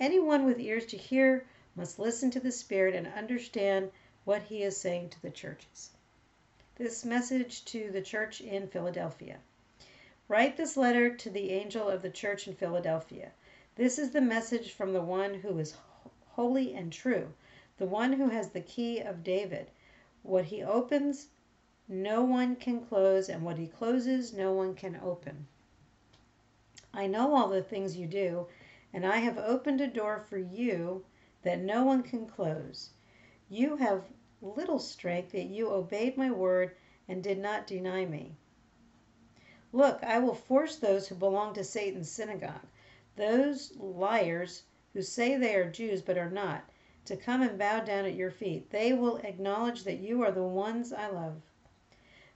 Anyone 0.00 0.44
with 0.44 0.58
ears 0.58 0.86
to 0.86 0.96
hear 0.96 1.46
must 1.74 1.98
listen 1.98 2.30
to 2.32 2.40
the 2.40 2.52
Spirit 2.52 2.94
and 2.94 3.06
understand 3.06 3.90
what 4.24 4.42
he 4.42 4.62
is 4.62 4.76
saying 4.76 5.10
to 5.10 5.22
the 5.22 5.30
churches. 5.30 5.90
This 6.78 7.04
message 7.04 7.64
to 7.64 7.90
the 7.90 8.00
church 8.00 8.40
in 8.40 8.68
Philadelphia. 8.68 9.38
Write 10.28 10.56
this 10.56 10.76
letter 10.76 11.12
to 11.12 11.28
the 11.28 11.50
angel 11.50 11.88
of 11.88 12.02
the 12.02 12.10
church 12.10 12.46
in 12.46 12.54
Philadelphia. 12.54 13.32
This 13.74 13.98
is 13.98 14.12
the 14.12 14.20
message 14.20 14.72
from 14.72 14.92
the 14.92 15.02
one 15.02 15.34
who 15.34 15.58
is 15.58 15.74
holy 16.28 16.74
and 16.74 16.92
true 16.92 17.34
the 17.78 17.86
one 17.86 18.12
who 18.12 18.28
has 18.28 18.50
the 18.50 18.60
key 18.60 19.00
of 19.00 19.24
David. 19.24 19.70
What 20.22 20.46
he 20.46 20.62
opens, 20.62 21.28
no 21.88 22.22
one 22.22 22.54
can 22.54 22.84
close, 22.84 23.28
and 23.28 23.42
what 23.42 23.58
he 23.58 23.66
closes, 23.66 24.32
no 24.32 24.52
one 24.52 24.74
can 24.74 25.00
open. 25.02 25.46
I 26.94 27.06
know 27.06 27.34
all 27.34 27.48
the 27.48 27.62
things 27.62 27.96
you 27.96 28.06
do, 28.06 28.46
and 28.92 29.06
I 29.06 29.18
have 29.18 29.38
opened 29.38 29.80
a 29.80 29.86
door 29.86 30.20
for 30.20 30.38
you 30.38 31.04
that 31.42 31.60
no 31.60 31.84
one 31.84 32.02
can 32.02 32.26
close. 32.26 32.90
You 33.48 33.76
have 33.76 34.04
little 34.40 34.78
strength, 34.78 35.34
yet 35.34 35.46
you 35.46 35.70
obeyed 35.70 36.16
my 36.16 36.30
word 36.30 36.76
and 37.08 37.22
did 37.22 37.38
not 37.38 37.66
deny 37.66 38.04
me. 38.04 38.36
Look, 39.72 40.02
I 40.02 40.18
will 40.18 40.34
force 40.34 40.76
those 40.76 41.08
who 41.08 41.14
belong 41.14 41.54
to 41.54 41.64
Satan's 41.64 42.10
synagogue, 42.10 42.66
those 43.16 43.76
liars 43.76 44.62
who 44.92 45.02
say 45.02 45.36
they 45.36 45.54
are 45.54 45.70
Jews 45.70 46.02
but 46.02 46.16
are 46.16 46.30
not 46.30 46.64
to 47.04 47.16
come 47.16 47.42
and 47.42 47.58
bow 47.58 47.80
down 47.80 48.04
at 48.04 48.14
your 48.14 48.30
feet. 48.30 48.70
They 48.70 48.92
will 48.92 49.16
acknowledge 49.18 49.84
that 49.84 49.98
you 49.98 50.22
are 50.22 50.30
the 50.30 50.42
ones 50.42 50.92
I 50.92 51.08
love. 51.08 51.40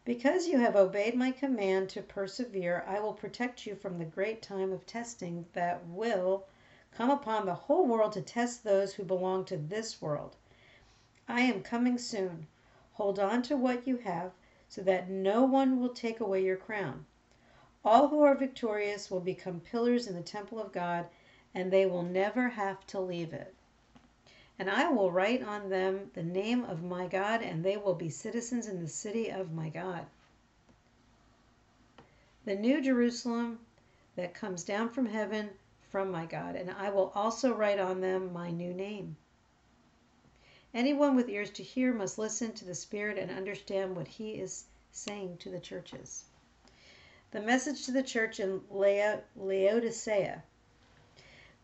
Because 0.04 0.48
you 0.48 0.58
have 0.58 0.74
obeyed 0.74 1.14
my 1.14 1.30
command 1.30 1.88
to 1.90 2.02
persevere, 2.02 2.84
I 2.88 2.98
will 2.98 3.12
protect 3.12 3.66
you 3.66 3.74
from 3.76 3.98
the 3.98 4.04
great 4.04 4.42
time 4.42 4.72
of 4.72 4.84
testing 4.86 5.46
that 5.52 5.86
will 5.86 6.46
come 6.90 7.10
upon 7.10 7.46
the 7.46 7.54
whole 7.54 7.86
world 7.86 8.12
to 8.12 8.22
test 8.22 8.64
those 8.64 8.94
who 8.94 9.04
belong 9.04 9.44
to 9.44 9.56
this 9.56 10.02
world. 10.02 10.36
I 11.32 11.40
am 11.40 11.62
coming 11.62 11.96
soon. 11.96 12.46
Hold 12.92 13.18
on 13.18 13.40
to 13.44 13.56
what 13.56 13.88
you 13.88 13.96
have 13.96 14.32
so 14.68 14.82
that 14.82 15.08
no 15.08 15.44
one 15.44 15.80
will 15.80 15.88
take 15.88 16.20
away 16.20 16.44
your 16.44 16.58
crown. 16.58 17.06
All 17.82 18.08
who 18.08 18.20
are 18.20 18.34
victorious 18.34 19.10
will 19.10 19.20
become 19.20 19.60
pillars 19.60 20.06
in 20.06 20.14
the 20.14 20.20
temple 20.20 20.60
of 20.60 20.72
God, 20.72 21.06
and 21.54 21.72
they 21.72 21.86
will 21.86 22.02
never 22.02 22.50
have 22.50 22.86
to 22.88 23.00
leave 23.00 23.32
it. 23.32 23.54
And 24.58 24.68
I 24.68 24.90
will 24.90 25.10
write 25.10 25.42
on 25.42 25.70
them 25.70 26.10
the 26.12 26.22
name 26.22 26.64
of 26.64 26.82
my 26.82 27.06
God, 27.06 27.40
and 27.40 27.64
they 27.64 27.78
will 27.78 27.94
be 27.94 28.10
citizens 28.10 28.68
in 28.68 28.82
the 28.82 28.86
city 28.86 29.30
of 29.30 29.52
my 29.52 29.70
God. 29.70 30.04
The 32.44 32.56
new 32.56 32.82
Jerusalem 32.82 33.60
that 34.16 34.34
comes 34.34 34.64
down 34.64 34.90
from 34.90 35.06
heaven 35.06 35.48
from 35.88 36.10
my 36.10 36.26
God, 36.26 36.56
and 36.56 36.70
I 36.70 36.90
will 36.90 37.10
also 37.14 37.54
write 37.54 37.78
on 37.78 38.02
them 38.02 38.34
my 38.34 38.50
new 38.50 38.74
name. 38.74 39.16
Anyone 40.74 41.14
with 41.16 41.28
ears 41.28 41.50
to 41.50 41.62
hear 41.62 41.92
must 41.92 42.18
listen 42.18 42.52
to 42.52 42.64
the 42.64 42.74
Spirit 42.74 43.18
and 43.18 43.30
understand 43.30 43.94
what 43.94 44.08
he 44.08 44.32
is 44.32 44.64
saying 44.90 45.36
to 45.38 45.50
the 45.50 45.60
churches. 45.60 46.24
The 47.30 47.42
message 47.42 47.84
to 47.84 47.92
the 47.92 48.02
church 48.02 48.40
in 48.40 48.62
Laodicea. 48.70 50.42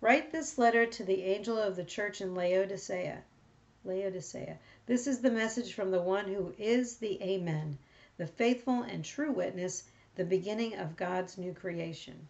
Write 0.01 0.31
this 0.31 0.59
letter 0.59 0.85
to 0.87 1.05
the 1.05 1.23
angel 1.23 1.59
of 1.59 1.75
the 1.75 1.85
church 1.85 2.21
in 2.21 2.35
Laodicea. 2.35 3.23
Laodicea. 3.85 4.59
This 4.85 5.07
is 5.07 5.21
the 5.21 5.31
message 5.31 5.73
from 5.73 5.91
the 5.91 6.03
one 6.03 6.27
who 6.27 6.55
is 6.59 6.97
the 6.97 7.23
Amen, 7.23 7.79
the 8.19 8.27
faithful 8.27 8.83
and 8.83 9.05
true 9.05 9.33
witness, 9.33 9.85
the 10.17 10.25
beginning 10.25 10.75
of 10.77 10.97
God's 10.97 11.39
new 11.39 11.55
creation. 11.55 12.29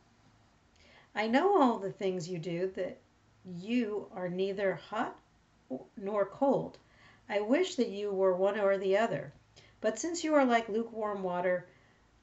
I 1.15 1.27
know 1.27 1.61
all 1.61 1.79
the 1.79 1.91
things 1.91 2.29
you 2.29 2.39
do, 2.39 2.69
that 2.77 2.99
you 3.45 4.09
are 4.13 4.29
neither 4.29 4.75
hot 4.75 5.19
nor 5.97 6.27
cold. 6.27 6.79
I 7.29 7.41
wish 7.41 7.75
that 7.75 7.89
you 7.89 8.11
were 8.11 8.35
one 8.35 8.59
or 8.59 8.79
the 8.79 8.97
other. 8.97 9.33
But 9.81 9.99
since 9.99 10.25
you 10.25 10.35
are 10.35 10.45
like 10.45 10.69
lukewarm 10.69 11.23
water, 11.23 11.67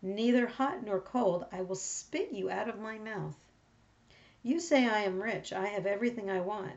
neither 0.02 0.48
hot 0.48 0.84
nor 0.84 1.00
cold, 1.00 1.46
I 1.52 1.62
will 1.62 1.76
spit 1.76 2.32
you 2.32 2.50
out 2.50 2.70
of 2.70 2.80
my 2.80 2.98
mouth. 2.98 3.38
You 4.44 4.60
say 4.60 4.88
I 4.88 5.02
am 5.02 5.22
rich, 5.22 5.54
I 5.54 5.68
have 5.68 5.86
everything 5.86 6.30
I 6.30 6.42
want. 6.42 6.74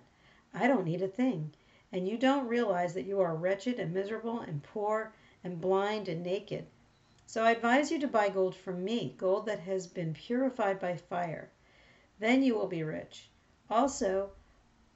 I 0.54 0.66
don't 0.66 0.84
need 0.84 1.02
a 1.02 1.08
thing. 1.08 1.52
And 1.92 2.08
you 2.08 2.16
don't 2.16 2.48
realize 2.48 2.94
that 2.94 3.06
you 3.06 3.20
are 3.20 3.34
wretched 3.34 3.80
and 3.80 3.92
miserable 3.92 4.40
and 4.40 4.62
poor 4.62 5.12
and 5.42 5.60
blind 5.60 6.08
and 6.08 6.22
naked. 6.22 6.66
So 7.26 7.44
I 7.44 7.50
advise 7.50 7.90
you 7.90 7.98
to 8.00 8.08
buy 8.08 8.28
gold 8.28 8.56
from 8.56 8.84
me, 8.84 9.14
gold 9.18 9.46
that 9.46 9.60
has 9.60 9.86
been 9.86 10.14
purified 10.14 10.80
by 10.80 10.96
fire. 10.96 11.50
Then 12.18 12.42
you 12.42 12.54
will 12.54 12.68
be 12.68 12.82
rich. 12.82 13.28
Also, 13.70 14.30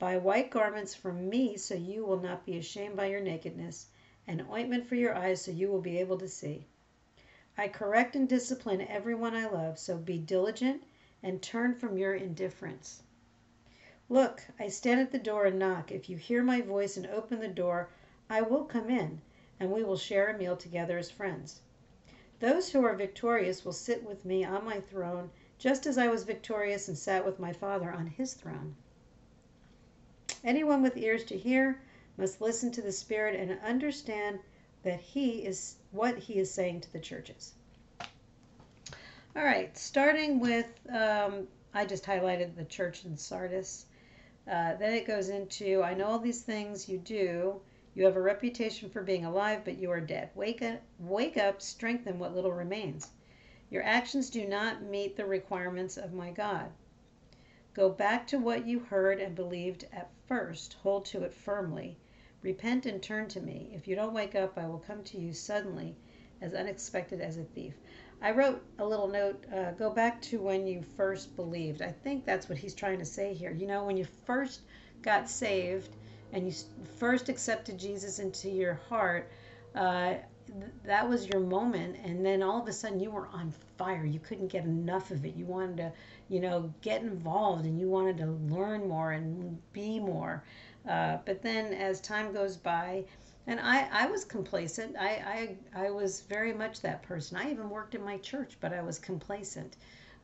buy 0.03 0.19
white 0.19 0.51
garments 0.51 0.97
from 0.97 1.29
me 1.29 1.57
so 1.57 1.77
you 1.77 2.05
will 2.05 2.19
not 2.19 2.45
be 2.45 2.59
ashamed 2.59 2.97
by 2.97 3.07
your 3.07 3.21
nakedness 3.21 3.87
and 4.27 4.45
ointment 4.51 4.85
for 4.85 4.97
your 4.97 5.15
eyes 5.15 5.41
so 5.41 5.53
you 5.53 5.69
will 5.69 5.81
be 5.81 5.97
able 5.97 6.19
to 6.19 6.27
see. 6.27 6.67
I 7.57 7.69
correct 7.69 8.17
and 8.17 8.29
discipline 8.29 8.81
everyone 8.81 9.37
I 9.37 9.49
love, 9.49 9.79
so 9.79 9.97
be 9.97 10.19
diligent 10.19 10.83
and 11.23 11.41
turn 11.41 11.77
from 11.77 11.97
your 11.97 12.15
indifference. 12.15 13.05
Look, 14.09 14.43
I 14.59 14.67
stand 14.67 14.99
at 14.99 15.13
the 15.13 15.21
door 15.21 15.45
and 15.45 15.57
knock. 15.57 15.93
If 15.93 16.11
you 16.11 16.17
hear 16.17 16.43
my 16.43 16.61
voice 16.63 16.97
and 16.97 17.07
open 17.07 17.39
the 17.39 17.47
door, 17.47 17.89
I 18.29 18.43
will 18.43 18.65
come 18.65 18.91
in, 18.91 19.21
and 19.61 19.71
we 19.71 19.85
will 19.85 19.97
share 19.97 20.31
a 20.31 20.37
meal 20.37 20.57
together 20.57 20.99
as 20.99 21.13
friends. 21.13 21.61
Those 22.41 22.71
who 22.71 22.85
are 22.85 22.97
victorious 22.97 23.65
will 23.65 23.73
sit 23.73 24.03
with 24.03 24.25
me 24.25 24.45
on 24.45 24.65
my 24.65 24.81
throne, 24.81 25.31
just 25.59 25.87
as 25.87 25.97
I 25.97 26.09
was 26.09 26.25
victorious 26.25 26.89
and 26.89 26.99
sat 26.99 27.25
with 27.25 27.39
my 27.39 27.53
Father 27.53 27.93
on 27.93 28.09
his 28.09 28.35
throne. 28.35 28.75
Anyone 30.45 30.83
with 30.83 30.97
ears 30.97 31.25
to 31.25 31.39
hear, 31.39 31.81
must 32.17 32.41
listen 32.41 32.71
to 32.73 32.83
the 32.83 32.93
Spirit 32.93 33.39
and 33.39 33.59
understand 33.61 34.39
that 34.83 35.01
He 35.01 35.45
is 35.47 35.77
what 35.93 36.19
He 36.19 36.39
is 36.39 36.51
saying 36.51 36.81
to 36.81 36.93
the 36.93 36.99
churches. 36.99 37.55
All 39.35 39.45
right, 39.45 39.77
starting 39.79 40.41
with, 40.41 40.69
um, 40.91 41.47
I 41.73 41.87
just 41.87 42.05
highlighted 42.05 42.55
the 42.55 42.65
church 42.65 43.05
in 43.05 43.17
Sardis. 43.17 43.87
Uh, 44.47 44.75
then 44.75 44.93
it 44.93 45.07
goes 45.07 45.29
into, 45.29 45.83
I 45.83 45.95
know 45.95 46.07
all 46.07 46.19
these 46.19 46.43
things 46.43 46.89
you 46.89 46.99
do. 46.99 47.61
You 47.95 48.05
have 48.05 48.17
a 48.17 48.23
reputation 48.23 48.91
for 48.91 49.03
being 49.03 49.25
alive, 49.25 49.63
but 49.65 49.79
you 49.79 49.91
are 49.91 50.01
dead. 50.01 50.31
Wake 50.35 50.63
up, 50.63 50.81
wake 50.99 51.37
up, 51.37 51.63
strengthen 51.63 52.19
what 52.19 52.35
little 52.35 52.53
remains. 52.53 53.11
Your 53.71 53.85
actions 53.85 54.29
do 54.29 54.47
not 54.47 54.83
meet 54.83 55.17
the 55.17 55.25
requirements 55.25 55.97
of 55.97 56.13
my 56.13 56.31
God. 56.31 56.71
Go 57.75 57.89
back 57.89 58.27
to 58.27 58.39
what 58.39 58.67
you 58.67 58.81
heard 58.81 59.19
and 59.19 59.35
believed 59.35 59.87
at 59.93 60.11
first. 60.27 60.75
Hold 60.83 61.07
to 61.07 61.23
it 61.23 61.33
firmly. 61.33 61.97
Repent 62.43 62.85
and 62.85 63.03
turn 63.03 63.29
to 63.29 63.41
me. 63.41 63.71
If 63.73 63.89
you 63.89 63.97
don't 63.97 64.13
wake 64.13 64.35
up, 64.35 64.59
I 64.59 64.67
will 64.67 64.79
come 64.79 65.03
to 65.05 65.19
you 65.19 65.33
suddenly, 65.33 65.97
as 66.41 66.53
unexpected 66.53 67.21
as 67.21 67.39
a 67.39 67.45
thief. 67.45 67.75
I 68.21 68.33
wrote 68.33 68.63
a 68.79 68.85
little 68.85 69.09
note 69.09 69.45
uh, 69.53 69.73
go 69.73 69.91
back 69.91 70.21
to 70.23 70.41
when 70.41 70.67
you 70.67 70.83
first 70.83 71.35
believed. 71.35 71.83
I 71.83 71.91
think 71.91 72.25
that's 72.25 72.49
what 72.49 72.59
he's 72.59 72.75
trying 72.75 72.99
to 72.99 73.05
say 73.05 73.33
here. 73.33 73.53
You 73.53 73.67
know, 73.67 73.85
when 73.85 73.97
you 73.97 74.07
first 74.27 74.61
got 75.01 75.29
saved 75.29 75.97
and 76.33 76.47
you 76.47 76.53
first 76.99 77.29
accepted 77.29 77.79
Jesus 77.79 78.19
into 78.19 78.51
your 78.51 78.75
heart, 78.75 79.31
uh, 79.75 80.15
that 80.85 81.09
was 81.09 81.27
your 81.27 81.41
moment 81.41 81.97
and 82.05 82.25
then 82.25 82.43
all 82.43 82.61
of 82.61 82.69
a 82.69 82.73
sudden 82.73 83.01
you 83.01 83.11
were 83.11 83.29
on 83.29 83.53
fire 83.79 84.05
you 84.05 84.21
couldn't 84.21 84.49
get 84.49 84.65
enough 84.65 85.11
of 85.11 85.25
it 85.25 85.35
you 85.35 85.47
wanted 85.47 85.77
to 85.77 85.93
you 86.29 86.41
know 86.41 86.73
get 86.83 87.03
involved 87.03 87.65
and 87.65 87.79
you 87.81 87.89
wanted 87.89 88.17
to 88.17 88.27
learn 88.27 88.87
more 88.89 89.13
and 89.13 89.59
be 89.73 89.99
more 89.99 90.43
uh, 90.89 91.19
but 91.25 91.43
then 91.43 91.73
as 91.73 92.01
time 92.01 92.33
goes 92.33 92.57
by, 92.57 93.05
and 93.47 93.61
I, 93.61 93.89
I 93.93 94.07
was 94.07 94.25
complacent. 94.25 94.97
I, 94.99 95.57
I, 95.75 95.85
I 95.87 95.91
was 95.91 96.23
very 96.23 96.53
much 96.53 96.81
that 96.81 97.03
person. 97.03 97.37
I 97.37 97.51
even 97.51 97.71
worked 97.71 97.95
in 97.95 98.05
my 98.05 98.19
church, 98.19 98.57
but 98.61 98.73
I 98.73 98.83
was 98.83 98.99
complacent. 98.99 99.77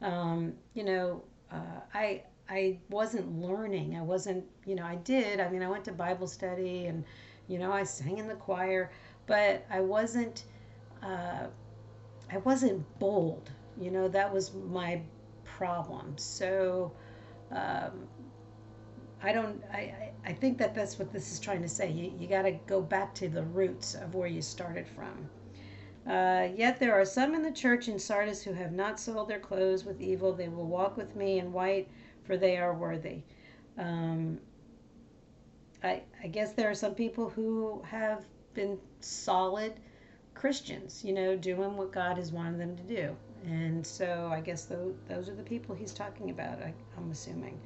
Um, 0.02 0.54
you 0.74 0.84
know, 0.84 1.22
uh, 1.50 1.80
I, 1.94 2.22
I 2.48 2.78
wasn't 2.90 3.40
learning. 3.40 3.96
I 3.96 4.02
wasn't, 4.02 4.44
you 4.66 4.74
know, 4.74 4.84
I 4.84 4.96
did. 4.96 5.40
I 5.40 5.48
mean, 5.48 5.62
I 5.62 5.68
went 5.68 5.84
to 5.86 5.92
Bible 5.92 6.26
study 6.26 6.86
and, 6.86 7.04
you 7.48 7.58
know, 7.58 7.72
I 7.72 7.82
sang 7.84 8.18
in 8.18 8.28
the 8.28 8.34
choir, 8.34 8.90
but 9.28 9.64
I 9.70 9.80
wasn't, 9.80 10.44
uh, 11.02 11.46
I 12.32 12.38
wasn't 12.38 12.84
bold. 12.98 13.52
You 13.80 13.92
know, 13.92 14.08
that 14.08 14.32
was 14.34 14.52
my 14.54 15.00
problem. 15.44 16.18
So, 16.18 16.90
um, 17.52 18.08
I 19.22 19.32
don't. 19.32 19.62
I, 19.72 20.10
I 20.24 20.32
think 20.32 20.58
that 20.58 20.74
that's 20.74 20.98
what 20.98 21.12
this 21.12 21.32
is 21.32 21.40
trying 21.40 21.62
to 21.62 21.68
say. 21.68 21.90
You, 21.90 22.12
you 22.18 22.28
got 22.28 22.42
to 22.42 22.52
go 22.66 22.80
back 22.80 23.14
to 23.16 23.28
the 23.28 23.42
roots 23.42 23.94
of 23.94 24.14
where 24.14 24.28
you 24.28 24.42
started 24.42 24.86
from. 24.86 25.28
Uh, 26.12 26.48
yet 26.56 26.78
there 26.78 26.94
are 26.94 27.04
some 27.04 27.34
in 27.34 27.42
the 27.42 27.50
church 27.50 27.88
in 27.88 27.98
Sardis 27.98 28.42
who 28.42 28.52
have 28.52 28.72
not 28.72 28.98
sold 28.98 29.28
their 29.28 29.40
clothes 29.40 29.84
with 29.84 30.00
evil. 30.00 30.32
They 30.32 30.48
will 30.48 30.66
walk 30.66 30.96
with 30.96 31.14
me 31.16 31.38
in 31.38 31.52
white, 31.52 31.88
for 32.24 32.36
they 32.36 32.56
are 32.56 32.74
worthy. 32.74 33.22
Um, 33.76 34.38
I, 35.82 36.02
I 36.22 36.28
guess 36.28 36.52
there 36.52 36.70
are 36.70 36.74
some 36.74 36.94
people 36.94 37.28
who 37.28 37.82
have 37.86 38.24
been 38.58 38.78
solid 38.98 39.72
Christians, 40.34 41.04
you 41.04 41.12
know, 41.12 41.36
doing 41.36 41.76
what 41.76 41.92
God 41.92 42.16
has 42.16 42.32
wanted 42.32 42.58
them 42.58 42.76
to 42.76 42.82
do. 42.82 43.16
And 43.46 43.86
so 43.86 44.30
I 44.32 44.40
guess 44.40 44.64
those, 44.64 44.94
those 45.08 45.28
are 45.28 45.34
the 45.36 45.44
people 45.44 45.76
he's 45.76 45.94
talking 45.94 46.30
about, 46.30 46.58
I, 46.58 46.74
I'm 46.96 47.08
assuming. 47.12 47.60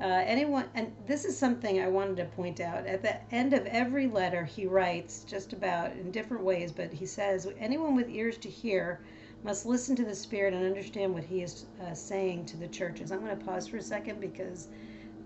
Uh, 0.00 0.24
anyone, 0.26 0.64
and 0.74 0.92
this 1.06 1.24
is 1.24 1.38
something 1.38 1.80
I 1.80 1.86
wanted 1.86 2.16
to 2.16 2.24
point 2.24 2.58
out. 2.58 2.84
At 2.84 3.02
the 3.02 3.16
end 3.32 3.52
of 3.52 3.64
every 3.66 4.08
letter, 4.08 4.44
he 4.44 4.66
writes 4.66 5.24
just 5.24 5.52
about 5.52 5.92
in 5.92 6.10
different 6.10 6.42
ways, 6.42 6.72
but 6.72 6.92
he 6.92 7.06
says, 7.06 7.46
Anyone 7.56 7.94
with 7.94 8.10
ears 8.10 8.36
to 8.38 8.50
hear 8.50 8.98
must 9.44 9.66
listen 9.66 9.94
to 9.94 10.04
the 10.04 10.16
Spirit 10.16 10.52
and 10.52 10.66
understand 10.66 11.14
what 11.14 11.22
he 11.22 11.42
is 11.42 11.66
uh, 11.80 11.94
saying 11.94 12.46
to 12.46 12.56
the 12.56 12.66
churches. 12.66 13.12
I'm 13.12 13.24
going 13.24 13.38
to 13.38 13.44
pause 13.44 13.68
for 13.68 13.76
a 13.76 13.82
second 13.82 14.20
because 14.20 14.66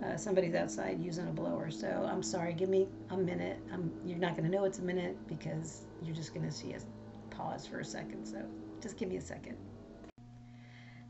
uh, 0.05 0.17
somebody's 0.17 0.55
outside 0.55 1.01
using 1.03 1.27
a 1.29 1.33
blower. 1.33 1.71
So 1.71 2.09
I'm 2.11 2.23
sorry. 2.23 2.53
Give 2.53 2.69
me 2.69 2.87
a 3.11 3.17
minute. 3.17 3.59
I'm, 3.73 3.91
you're 4.05 4.19
not 4.19 4.37
going 4.37 4.51
to 4.51 4.57
know 4.57 4.65
it's 4.65 4.79
a 4.79 4.83
minute 4.83 5.17
because 5.27 5.83
you're 6.03 6.15
just 6.15 6.35
going 6.35 6.47
to 6.47 6.53
see 6.53 6.75
us 6.75 6.87
pause 7.31 7.67
for 7.67 7.81
a 7.81 7.85
second. 7.85 8.25
So 8.27 8.43
just 8.81 8.97
give 8.97 9.09
me 9.09 9.17
a 9.17 9.21
second. 9.21 9.57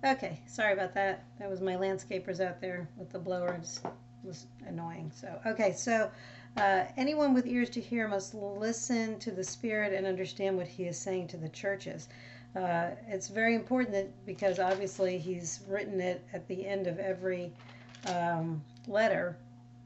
Okay, 0.04 0.40
sorry 0.46 0.74
about 0.74 0.94
that. 0.94 1.24
That 1.40 1.50
was 1.50 1.60
my 1.60 1.74
landscapers 1.74 2.40
out 2.40 2.60
there 2.60 2.88
with 2.96 3.10
the 3.10 3.18
blower. 3.18 3.54
It 3.54 3.80
was 4.22 4.46
annoying. 4.66 5.10
So, 5.12 5.40
okay, 5.44 5.72
so 5.72 6.08
uh, 6.56 6.84
anyone 6.96 7.34
with 7.34 7.46
ears 7.46 7.68
to 7.70 7.80
hear 7.80 8.06
must 8.06 8.32
listen 8.32 9.18
to 9.18 9.32
the 9.32 9.42
Spirit 9.42 9.92
and 9.92 10.06
understand 10.06 10.56
what 10.56 10.68
He 10.68 10.84
is 10.84 10.96
saying 10.96 11.28
to 11.28 11.36
the 11.36 11.48
churches. 11.48 12.08
Uh, 12.54 12.90
it's 13.08 13.28
very 13.28 13.56
important 13.56 13.92
that 13.92 14.24
because 14.24 14.60
obviously 14.60 15.18
He's 15.18 15.60
written 15.68 16.00
it 16.00 16.24
at 16.32 16.46
the 16.46 16.66
end 16.66 16.86
of 16.86 17.00
every 17.00 17.52
um, 18.06 18.62
letter 18.88 19.38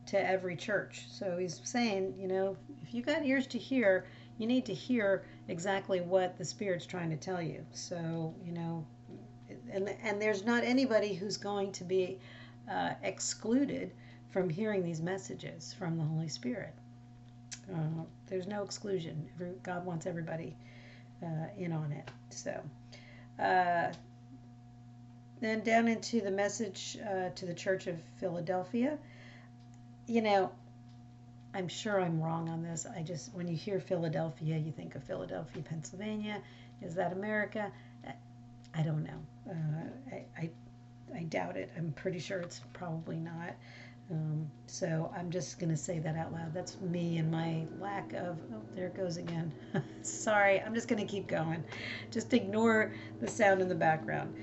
to 0.06 0.18
every 0.20 0.56
church. 0.56 1.04
So 1.10 1.36
He's 1.36 1.60
saying, 1.64 2.14
you 2.18 2.28
know, 2.28 2.56
if 2.82 2.94
you 2.94 3.02
got 3.02 3.24
ears 3.24 3.46
to 3.48 3.58
hear, 3.58 4.06
you 4.38 4.46
need 4.46 4.64
to 4.66 4.74
hear 4.74 5.24
exactly 5.48 6.00
what 6.00 6.38
the 6.38 6.44
Spirit's 6.44 6.86
trying 6.86 7.10
to 7.10 7.16
tell 7.16 7.42
you. 7.42 7.64
So, 7.72 8.34
you 8.44 8.52
know, 8.52 8.86
and 9.70 9.88
and 10.02 10.20
there's 10.20 10.44
not 10.44 10.64
anybody 10.64 11.14
who's 11.14 11.36
going 11.36 11.72
to 11.72 11.84
be 11.84 12.18
uh, 12.70 12.94
excluded 13.02 13.92
from 14.30 14.48
hearing 14.48 14.82
these 14.82 15.00
messages 15.00 15.74
from 15.78 15.98
the 15.98 16.04
Holy 16.04 16.28
Spirit. 16.28 16.74
Uh, 17.72 18.04
there's 18.26 18.46
no 18.46 18.62
exclusion. 18.62 19.28
Every, 19.34 19.52
God 19.62 19.84
wants 19.84 20.06
everybody 20.06 20.56
uh, 21.22 21.46
in 21.58 21.72
on 21.72 21.92
it. 21.92 22.10
So, 22.30 22.60
uh, 23.38 23.92
then 25.42 25.60
down 25.60 25.88
into 25.88 26.20
the 26.20 26.30
message 26.30 26.96
uh, 27.04 27.28
to 27.34 27.44
the 27.44 27.52
Church 27.52 27.88
of 27.88 27.96
Philadelphia. 28.18 28.96
You 30.06 30.22
know, 30.22 30.52
I'm 31.52 31.66
sure 31.66 32.00
I'm 32.00 32.22
wrong 32.22 32.48
on 32.48 32.62
this. 32.62 32.86
I 32.86 33.02
just, 33.02 33.34
when 33.34 33.48
you 33.48 33.56
hear 33.56 33.80
Philadelphia, 33.80 34.56
you 34.56 34.70
think 34.70 34.94
of 34.94 35.02
Philadelphia, 35.02 35.62
Pennsylvania. 35.62 36.40
Is 36.80 36.94
that 36.94 37.12
America? 37.12 37.72
I 38.74 38.82
don't 38.82 39.02
know. 39.02 39.50
Uh, 39.50 40.14
I, 40.14 40.24
I, 40.38 40.50
I, 41.14 41.22
doubt 41.24 41.56
it. 41.56 41.70
I'm 41.76 41.92
pretty 41.92 42.20
sure 42.20 42.40
it's 42.40 42.62
probably 42.72 43.16
not. 43.16 43.54
Um, 44.10 44.50
so 44.66 45.12
I'm 45.16 45.30
just 45.30 45.58
going 45.58 45.70
to 45.70 45.76
say 45.76 45.98
that 45.98 46.16
out 46.16 46.32
loud. 46.32 46.54
That's 46.54 46.80
me 46.80 47.18
and 47.18 47.30
my 47.30 47.66
lack 47.80 48.12
of, 48.12 48.38
oh, 48.52 48.62
there 48.74 48.86
it 48.86 48.94
goes 48.94 49.16
again. 49.16 49.52
Sorry, 50.02 50.60
I'm 50.60 50.74
just 50.74 50.88
going 50.88 51.04
to 51.04 51.10
keep 51.10 51.26
going. 51.26 51.64
Just 52.10 52.32
ignore 52.32 52.94
the 53.20 53.28
sound 53.28 53.60
in 53.60 53.68
the 53.68 53.74
background. 53.74 54.34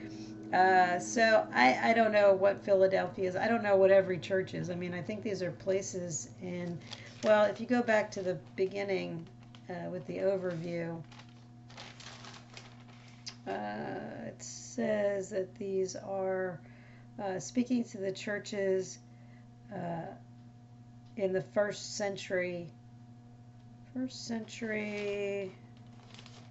Uh, 0.54 0.98
so 0.98 1.48
I, 1.54 1.92
I 1.92 1.94
don't 1.94 2.12
know 2.12 2.34
what 2.34 2.64
Philadelphia 2.64 3.30
is. 3.30 3.36
I 3.36 3.48
don't 3.48 3.62
know 3.62 3.76
what 3.76 3.92
every 3.92 4.18
church 4.18 4.56
is. 4.56 4.72
I 4.72 4.76
mean, 4.76 4.96
I 4.96 5.02
think 5.02 5.22
these 5.22 5.44
are 5.44 5.52
places 5.52 6.30
in, 6.42 6.80
well, 7.24 7.46
if 7.46 7.60
you 7.60 7.68
go 7.68 7.84
back 7.84 8.10
to 8.12 8.24
the 8.24 8.36
beginning 8.56 9.28
uh, 9.70 9.90
with 9.92 10.06
the 10.08 10.18
overview, 10.18 11.00
uh, 13.48 14.26
it 14.26 14.42
says 14.42 15.30
that 15.30 15.54
these 15.56 15.96
are 15.96 16.60
uh, 17.24 17.40
speaking 17.40 17.84
to 17.84 17.98
the 18.00 18.12
churches 18.12 18.98
uh, 19.72 20.08
in 21.18 21.32
the 21.32 21.44
first 21.54 21.96
century. 21.96 22.68
First 23.96 24.26
century, 24.26 25.52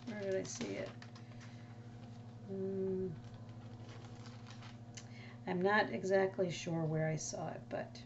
where 0.06 0.20
did 0.20 0.36
I 0.36 0.42
see 0.44 0.66
it? 0.66 0.88
Mm. 2.52 3.10
I'm 5.48 5.62
not 5.62 5.90
exactly 5.90 6.50
sure 6.50 6.84
where 6.84 7.08
I 7.08 7.16
saw 7.16 7.48
it, 7.48 7.60
but 7.70 7.98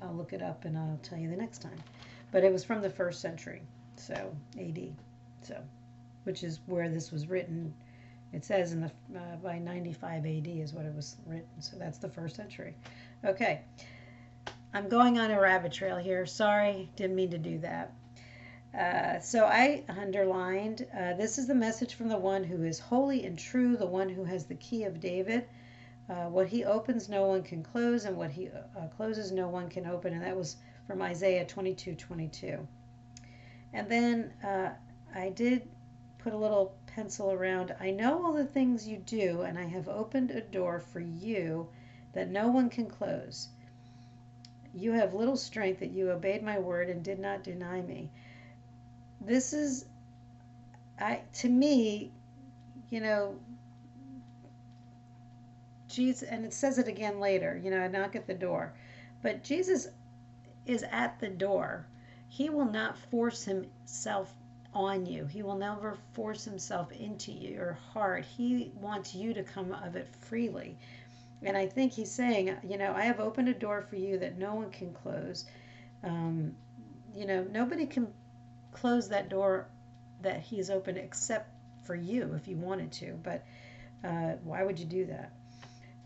I'll 0.00 0.14
look 0.14 0.32
it 0.32 0.42
up 0.42 0.64
and 0.64 0.78
I'll 0.78 1.00
tell 1.02 1.18
you 1.18 1.28
the 1.28 1.36
next 1.36 1.58
time. 1.58 1.82
But 2.30 2.44
it 2.44 2.52
was 2.52 2.62
from 2.62 2.82
the 2.82 2.90
first 2.90 3.20
century, 3.20 3.62
so 3.96 4.34
AD, 4.58 4.92
so 5.42 5.56
which 6.22 6.44
is 6.44 6.60
where 6.66 6.88
this 6.88 7.10
was 7.10 7.28
written. 7.28 7.74
It 8.32 8.44
says 8.44 8.72
in 8.72 8.80
the 8.80 8.90
uh, 9.16 9.36
by 9.42 9.58
95 9.58 10.24
AD 10.24 10.46
is 10.46 10.72
what 10.72 10.84
it 10.84 10.94
was 10.94 11.16
written, 11.26 11.60
so 11.60 11.76
that's 11.78 11.98
the 11.98 12.08
first 12.08 12.36
century. 12.36 12.74
Okay, 13.24 13.62
I'm 14.72 14.88
going 14.88 15.18
on 15.18 15.30
a 15.30 15.40
rabbit 15.40 15.72
trail 15.72 15.96
here. 15.96 16.26
Sorry, 16.26 16.88
didn't 16.96 17.16
mean 17.16 17.30
to 17.30 17.38
do 17.38 17.58
that. 17.58 17.92
Uh, 18.76 19.20
so 19.20 19.44
I 19.44 19.84
underlined 19.88 20.86
uh, 20.92 21.14
this 21.14 21.38
is 21.38 21.46
the 21.46 21.54
message 21.54 21.94
from 21.94 22.08
the 22.08 22.18
one 22.18 22.42
who 22.42 22.64
is 22.64 22.78
holy 22.78 23.24
and 23.24 23.38
true, 23.38 23.76
the 23.76 23.86
one 23.86 24.08
who 24.08 24.24
has 24.24 24.46
the 24.46 24.56
key 24.56 24.84
of 24.84 25.00
David. 25.00 25.44
Uh, 26.08 26.28
what 26.28 26.48
he 26.48 26.64
opens, 26.64 27.08
no 27.08 27.26
one 27.26 27.42
can 27.42 27.62
close, 27.62 28.04
and 28.04 28.16
what 28.16 28.30
he 28.30 28.48
uh, 28.48 28.86
closes, 28.96 29.32
no 29.32 29.48
one 29.48 29.68
can 29.68 29.86
open. 29.86 30.12
And 30.12 30.22
that 30.22 30.36
was 30.36 30.56
from 30.86 31.00
Isaiah 31.00 31.46
22 31.46 31.94
22. 31.94 32.66
And 33.72 33.90
then 33.90 34.32
uh, 34.44 34.70
I 35.14 35.30
did 35.30 35.68
put 36.18 36.32
a 36.32 36.36
little 36.36 36.74
pencil 36.86 37.32
around. 37.32 37.74
I 37.80 37.90
know 37.90 38.24
all 38.24 38.32
the 38.32 38.44
things 38.44 38.86
you 38.86 38.98
do, 38.98 39.42
and 39.42 39.58
I 39.58 39.64
have 39.64 39.88
opened 39.88 40.30
a 40.30 40.40
door 40.40 40.80
for 40.80 41.00
you 41.00 41.68
that 42.12 42.30
no 42.30 42.48
one 42.48 42.70
can 42.70 42.86
close. 42.86 43.48
You 44.74 44.92
have 44.92 45.14
little 45.14 45.36
strength 45.36 45.80
that 45.80 45.90
you 45.90 46.10
obeyed 46.10 46.42
my 46.42 46.58
word 46.58 46.88
and 46.88 47.02
did 47.02 47.18
not 47.18 47.42
deny 47.42 47.80
me. 47.82 48.10
This 49.20 49.52
is, 49.52 49.86
I 50.98 51.22
to 51.34 51.48
me, 51.48 52.12
you 52.90 53.00
know, 53.00 53.36
Jesus, 55.94 56.28
and 56.28 56.44
it 56.44 56.52
says 56.52 56.78
it 56.78 56.88
again 56.88 57.20
later, 57.20 57.60
you 57.62 57.70
know, 57.70 57.80
I 57.80 57.88
knock 57.88 58.16
at 58.16 58.26
the 58.26 58.34
door. 58.34 58.72
But 59.22 59.44
Jesus 59.44 59.88
is 60.66 60.84
at 60.90 61.18
the 61.20 61.28
door. 61.28 61.86
He 62.28 62.50
will 62.50 62.70
not 62.70 62.98
force 62.98 63.44
himself 63.44 64.34
on 64.72 65.06
you. 65.06 65.24
He 65.26 65.42
will 65.42 65.56
never 65.56 65.96
force 66.12 66.44
himself 66.44 66.90
into 66.92 67.32
your 67.32 67.78
heart. 67.92 68.24
He 68.24 68.72
wants 68.80 69.14
you 69.14 69.32
to 69.34 69.42
come 69.42 69.72
of 69.72 69.96
it 69.96 70.08
freely. 70.08 70.76
And 71.42 71.56
I 71.56 71.66
think 71.66 71.92
he's 71.92 72.10
saying, 72.10 72.56
you 72.66 72.78
know, 72.78 72.92
I 72.92 73.02
have 73.02 73.20
opened 73.20 73.48
a 73.48 73.54
door 73.54 73.82
for 73.82 73.96
you 73.96 74.18
that 74.18 74.38
no 74.38 74.54
one 74.54 74.70
can 74.70 74.92
close. 74.92 75.44
Um, 76.02 76.54
you 77.14 77.26
know, 77.26 77.46
nobody 77.50 77.86
can 77.86 78.08
close 78.72 79.08
that 79.10 79.28
door 79.28 79.68
that 80.22 80.40
he's 80.40 80.70
opened 80.70 80.98
except 80.98 81.50
for 81.84 81.94
you 81.94 82.32
if 82.34 82.48
you 82.48 82.56
wanted 82.56 82.90
to. 82.92 83.18
But 83.22 83.44
uh, 84.02 84.32
why 84.42 84.64
would 84.64 84.78
you 84.78 84.86
do 84.86 85.04
that? 85.06 85.32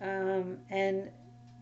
Um, 0.01 0.59
and 0.71 1.11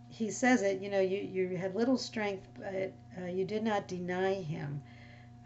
he 0.08 0.30
says 0.30 0.62
it, 0.62 0.80
you 0.80 0.90
know, 0.90 1.00
you, 1.00 1.18
you 1.18 1.56
had 1.56 1.74
little 1.74 1.96
strength, 1.96 2.46
but 2.58 2.92
uh, 3.20 3.26
you 3.26 3.44
did 3.44 3.62
not 3.62 3.88
deny 3.88 4.34
him. 4.34 4.82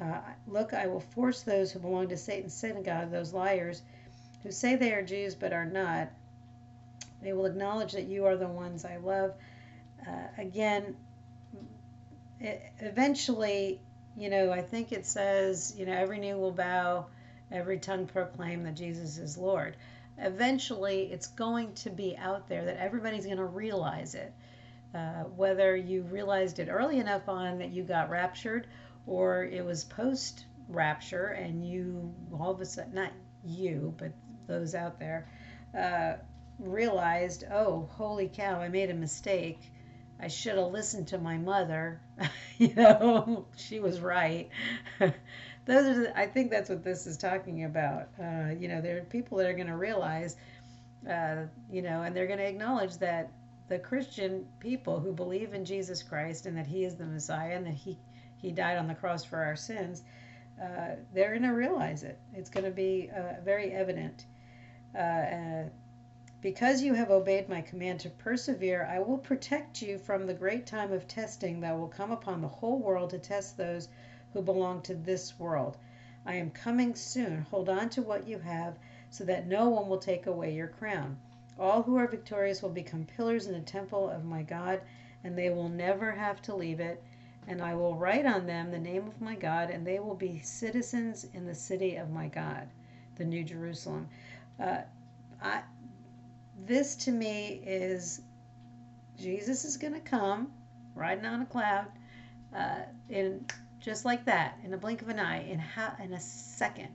Uh, 0.01 0.19
look, 0.47 0.73
I 0.73 0.87
will 0.87 1.01
force 1.01 1.43
those 1.43 1.71
who 1.71 1.79
belong 1.79 2.09
to 2.09 2.17
Satan's 2.17 2.55
synagogue, 2.55 3.11
those 3.11 3.33
liars 3.33 3.83
who 4.43 4.51
say 4.51 4.77
they 4.77 4.93
are 4.93 5.03
Jews 5.03 5.35
but 5.35 5.53
are 5.53 5.67
not. 5.67 6.09
They 7.23 7.33
will 7.33 7.47
acknowledge 7.47 7.93
that 7.93 8.07
you 8.07 8.25
are 8.25 8.37
the 8.37 8.49
ones 8.49 8.85
I 8.85 8.97
love. 8.97 9.35
Uh, 10.07 10.29
again, 10.39 10.97
it, 12.41 12.63
eventually, 12.79 13.81
you 14.17 14.31
know, 14.31 14.51
I 14.51 14.63
think 14.63 14.93
it 14.93 15.05
says, 15.05 15.75
you 15.77 15.85
know, 15.85 15.93
every 15.93 16.19
knee 16.19 16.33
will 16.33 16.53
bow, 16.53 17.07
every 17.53 17.79
tongue 17.79 18.07
proclaim 18.07 18.63
that 18.65 18.75
Jesus 18.75 19.19
is 19.19 19.37
Lord 19.37 19.77
eventually 20.21 21.11
it's 21.13 21.27
going 21.27 21.75
to 21.75 21.91
be 21.91 22.17
out 22.17 22.49
there 22.49 22.65
that 22.65 22.77
everybody's 22.79 23.25
going 23.25 23.39
to 23.39 23.45
realize 23.45 24.15
it. 24.15 24.33
Uh, 24.95 25.23
whether 25.25 25.77
you 25.77 26.03
realized 26.03 26.59
it 26.59 26.69
early 26.69 26.99
enough 26.99 27.29
on 27.29 27.59
that 27.59 27.71
you 27.71 27.85
got 27.85 28.11
raptured 28.11 28.67
or 29.07 29.45
it 29.45 29.65
was 29.65 29.85
post 29.85 30.47
rapture 30.69 31.29
and 31.29 31.65
you 31.65 32.13
all 32.39 32.51
of 32.51 32.61
a 32.61 32.65
sudden, 32.65 32.95
not 32.95 33.13
you, 33.45 33.95
but 33.99 34.13
those 34.47 34.75
out 34.75 34.99
there, 34.99 35.29
uh, 35.79 36.15
realized, 36.59 37.45
oh, 37.51 37.89
holy 37.93 38.29
cow, 38.29 38.61
I 38.61 38.69
made 38.69 38.91
a 38.91 38.95
mistake. 38.95 39.73
I 40.21 40.29
should 40.29 40.59
have 40.59 40.73
listened 40.73 41.09
to 41.09 41.19
my 41.19 41.39
mother. 41.39 42.01
you 42.59 42.75
know, 42.75 43.47
she 43.57 43.81
was 43.81 44.01
right. 44.01 44.49
those 45.71 45.87
are 45.87 46.01
the, 46.03 46.19
I 46.19 46.27
think 46.27 46.51
that's 46.51 46.69
what 46.69 46.83
this 46.83 47.07
is 47.07 47.17
talking 47.17 47.65
about. 47.65 48.09
Uh, 48.21 48.51
you 48.59 48.69
know, 48.69 48.81
there 48.81 48.99
are 48.99 49.03
people 49.03 49.39
that 49.39 49.47
are 49.47 49.55
going 49.55 49.67
to 49.67 49.77
realize, 49.77 50.37
uh, 51.09 51.45
you 51.71 51.83
know, 51.83 52.03
and 52.03 52.15
they're 52.15 52.27
going 52.27 52.39
to 52.39 52.49
acknowledge 52.49 52.97
that 52.99 53.31
the 53.69 53.79
Christian 53.79 54.47
people 54.59 54.99
who 54.99 55.13
believe 55.13 55.55
in 55.55 55.65
Jesus 55.65 56.03
Christ 56.03 56.47
and 56.47 56.57
that 56.57 56.67
He 56.67 56.85
is 56.85 56.97
the 56.97 57.07
Messiah 57.07 57.57
and 57.57 57.67
that 57.67 57.75
He 57.75 57.97
He 58.37 58.51
died 58.51 58.79
on 58.79 58.89
the 58.89 58.95
cross 58.95 59.25
for 59.25 59.43
our 59.43 59.57
sins, 59.57 60.03
uh, 60.61 60.97
they're 61.15 61.31
going 61.31 61.43
to 61.43 61.55
realize 61.55 62.03
it. 62.03 62.19
It's 62.35 62.51
going 62.51 62.65
to 62.65 62.71
be 62.71 63.11
uh, 63.17 63.41
very 63.45 63.73
evident. 63.73 64.27
Uh, 64.95 64.99
uh, 64.99 65.65
because 66.43 66.83
you 66.83 66.95
have 66.95 67.11
obeyed 67.11 67.49
my 67.49 67.61
command 67.61 68.01
to 68.01 68.11
persevere, 68.11 68.89
I 68.91 68.99
will 68.99 69.19
protect 69.19 69.83
you 69.83 69.99
from 69.99 70.27
the 70.27 70.35
great 70.35 70.67
time 70.67 70.91
of 70.93 71.07
testing 71.07 71.61
that 71.61 71.79
will 71.79 71.89
come 71.89 72.11
upon 72.11 72.41
the 72.41 72.49
whole 72.49 72.79
world 72.79 73.11
to 73.11 73.19
test 73.19 73.57
those 73.57 73.89
who 74.33 74.43
belong 74.43 74.83
to 74.83 74.95
this 74.95 75.39
world. 75.39 75.77
I 76.27 76.35
am 76.35 76.51
coming 76.51 76.95
soon. 76.95 77.47
Hold 77.51 77.69
on 77.69 77.89
to 77.91 78.03
what 78.03 78.29
you 78.29 78.39
have 78.39 78.79
so 79.11 79.25
that 79.25 79.47
no 79.47 79.69
one 79.69 79.89
will 79.89 79.99
take 79.99 80.27
away 80.27 80.55
your 80.55 80.69
crown. 80.69 81.17
All 81.59 81.83
who 81.83 81.97
are 81.97 82.07
victorious 82.07 82.63
will 82.63 82.71
become 82.71 83.05
pillars 83.05 83.47
in 83.47 83.53
the 83.53 83.61
temple 83.61 84.09
of 84.09 84.25
my 84.25 84.43
God, 84.43 84.81
and 85.25 85.37
they 85.37 85.51
will 85.51 85.69
never 85.69 86.13
have 86.13 86.41
to 86.43 86.55
leave 86.55 86.81
it. 86.81 87.03
And 87.49 87.61
I 87.61 87.75
will 87.75 87.97
write 87.97 88.27
on 88.27 88.47
them 88.47 88.71
the 88.71 88.79
name 88.79 89.07
of 89.07 89.21
my 89.21 89.35
God, 89.35 89.71
and 89.71 89.87
they 89.87 89.99
will 89.99 90.15
be 90.15 90.41
citizens 90.41 91.27
in 91.35 91.47
the 91.47 91.55
city 91.55 91.97
of 91.97 92.11
my 92.11 92.29
God, 92.29 92.69
the 93.17 93.25
New 93.25 93.43
Jerusalem. 93.43 94.09
Uh, 94.59 94.83
I, 95.43 95.63
this 96.67 96.95
to 96.97 97.11
me 97.11 97.61
is 97.65 98.23
Jesus 99.19 99.65
is 99.65 99.77
going 99.77 99.95
to 99.95 100.01
come 100.01 100.53
riding 100.95 101.27
on 101.27 101.43
a 101.43 101.47
cloud 101.47 101.87
uh, 102.55 102.83
in 103.09 103.45
just 103.81 104.05
like 104.05 104.25
that, 104.27 104.59
in 104.65 104.75
a 104.75 104.77
blink 104.77 105.03
of 105.03 105.09
an 105.09 105.19
eye, 105.19 105.43
in, 105.43 105.59
ha- 105.59 105.97
in 106.03 106.13
a 106.13 106.21
second, 106.21 106.89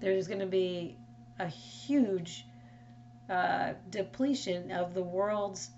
there's 0.00 0.28
going 0.28 0.40
to 0.40 0.46
be 0.46 0.96
a 1.38 1.46
huge 1.46 2.46
uh, 3.30 3.72
depletion 3.90 4.70
of 4.70 4.94
the 4.94 5.02
world's 5.02 5.70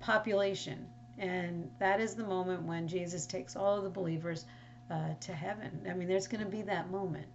population. 0.00 0.86
And 1.18 1.70
that 1.78 2.00
is 2.00 2.14
the 2.14 2.24
moment 2.24 2.62
when 2.62 2.88
Jesus 2.88 3.26
takes 3.26 3.54
all 3.54 3.76
of 3.76 3.84
the 3.84 3.90
believers 3.90 4.44
uh, 4.90 5.10
to 5.20 5.32
heaven. 5.32 5.86
I 5.88 5.94
mean, 5.94 6.08
there's 6.08 6.26
going 6.26 6.44
to 6.44 6.50
be 6.50 6.62
that 6.62 6.90
moment. 6.90 7.26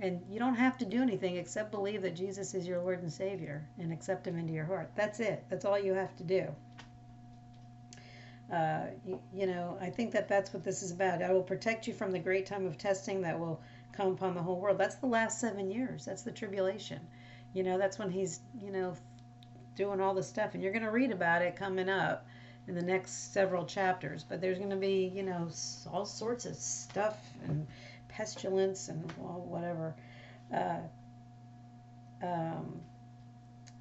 And 0.00 0.20
you 0.28 0.40
don't 0.40 0.56
have 0.56 0.76
to 0.78 0.84
do 0.84 1.00
anything 1.00 1.36
except 1.36 1.70
believe 1.70 2.02
that 2.02 2.16
Jesus 2.16 2.54
is 2.54 2.66
your 2.66 2.80
Lord 2.80 3.02
and 3.02 3.12
Savior 3.12 3.64
and 3.78 3.92
accept 3.92 4.26
Him 4.26 4.36
into 4.36 4.52
your 4.52 4.64
heart. 4.64 4.90
That's 4.96 5.20
it. 5.20 5.44
That's 5.48 5.64
all 5.64 5.78
you 5.78 5.94
have 5.94 6.16
to 6.16 6.24
do 6.24 6.48
uh, 8.52 8.88
you, 9.06 9.18
you, 9.32 9.46
know, 9.46 9.78
I 9.80 9.88
think 9.88 10.12
that 10.12 10.28
that's 10.28 10.52
what 10.52 10.62
this 10.62 10.82
is 10.82 10.90
about. 10.90 11.22
I 11.22 11.32
will 11.32 11.42
protect 11.42 11.86
you 11.86 11.94
from 11.94 12.12
the 12.12 12.18
great 12.18 12.44
time 12.44 12.66
of 12.66 12.76
testing 12.76 13.22
that 13.22 13.38
will 13.38 13.60
come 13.92 14.08
upon 14.08 14.34
the 14.34 14.42
whole 14.42 14.60
world. 14.60 14.76
That's 14.76 14.96
the 14.96 15.06
last 15.06 15.40
seven 15.40 15.70
years. 15.70 16.04
That's 16.04 16.22
the 16.22 16.32
tribulation. 16.32 17.00
You 17.54 17.62
know, 17.62 17.78
that's 17.78 17.98
when 17.98 18.10
he's, 18.10 18.40
you 18.60 18.70
know, 18.70 18.94
doing 19.74 20.00
all 20.00 20.12
the 20.12 20.22
stuff. 20.22 20.52
And 20.52 20.62
you're 20.62 20.72
going 20.72 20.84
to 20.84 20.90
read 20.90 21.12
about 21.12 21.40
it 21.40 21.56
coming 21.56 21.88
up 21.88 22.26
in 22.68 22.74
the 22.74 22.82
next 22.82 23.32
several 23.32 23.64
chapters. 23.64 24.22
But 24.22 24.42
there's 24.42 24.58
going 24.58 24.70
to 24.70 24.76
be, 24.76 25.10
you 25.14 25.22
know, 25.22 25.48
all 25.90 26.04
sorts 26.04 26.44
of 26.44 26.54
stuff 26.54 27.18
and 27.46 27.66
pestilence 28.08 28.88
and 28.88 29.10
well, 29.16 29.40
whatever. 29.48 29.94
Uh, 30.54 30.80
um, 32.22 32.82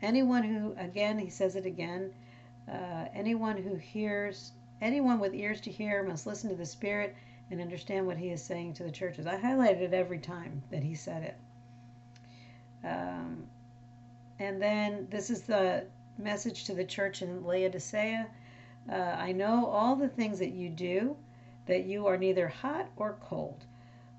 anyone 0.02 0.44
who, 0.44 0.74
again, 0.78 1.20
he 1.20 1.30
says 1.30 1.58
it 1.58 1.66
again, 1.66 2.14
uh, 2.72 3.06
anyone 3.14 3.58
who 3.58 3.76
hears 3.76 4.54
Anyone 4.82 5.20
with 5.20 5.36
ears 5.36 5.62
to 5.62 5.72
hear 5.72 6.04
must 6.04 6.26
listen 6.26 6.50
to 6.50 6.56
the 6.56 6.66
Spirit 6.66 7.16
and 7.52 7.62
understand 7.62 8.08
what 8.08 8.18
he 8.18 8.30
is 8.30 8.42
saying 8.42 8.74
to 8.74 8.84
the 8.84 8.92
churches. 8.92 9.28
I 9.28 9.40
highlighted 9.40 9.82
it 9.82 9.94
every 9.94 10.18
time 10.18 10.64
that 10.72 10.82
he 10.82 10.96
said 10.96 11.24
it. 11.24 11.38
Um, 12.84 13.46
and 14.40 14.60
then 14.60 15.08
this 15.12 15.30
is 15.30 15.44
the 15.44 15.86
message 16.18 16.64
to 16.66 16.74
the 16.74 16.84
church 16.84 17.22
in 17.22 17.46
Laodicea. 17.46 18.28
Uh, 18.92 18.96
I 18.96 19.32
know 19.34 19.68
all 19.68 19.96
the 19.96 20.10
things 20.10 20.40
that 20.40 20.54
you 20.54 20.70
do, 20.70 21.16
that 21.68 21.86
you 21.86 22.08
are 22.08 22.18
neither 22.18 22.48
hot 22.48 22.90
or 22.96 23.20
cold. 23.22 23.64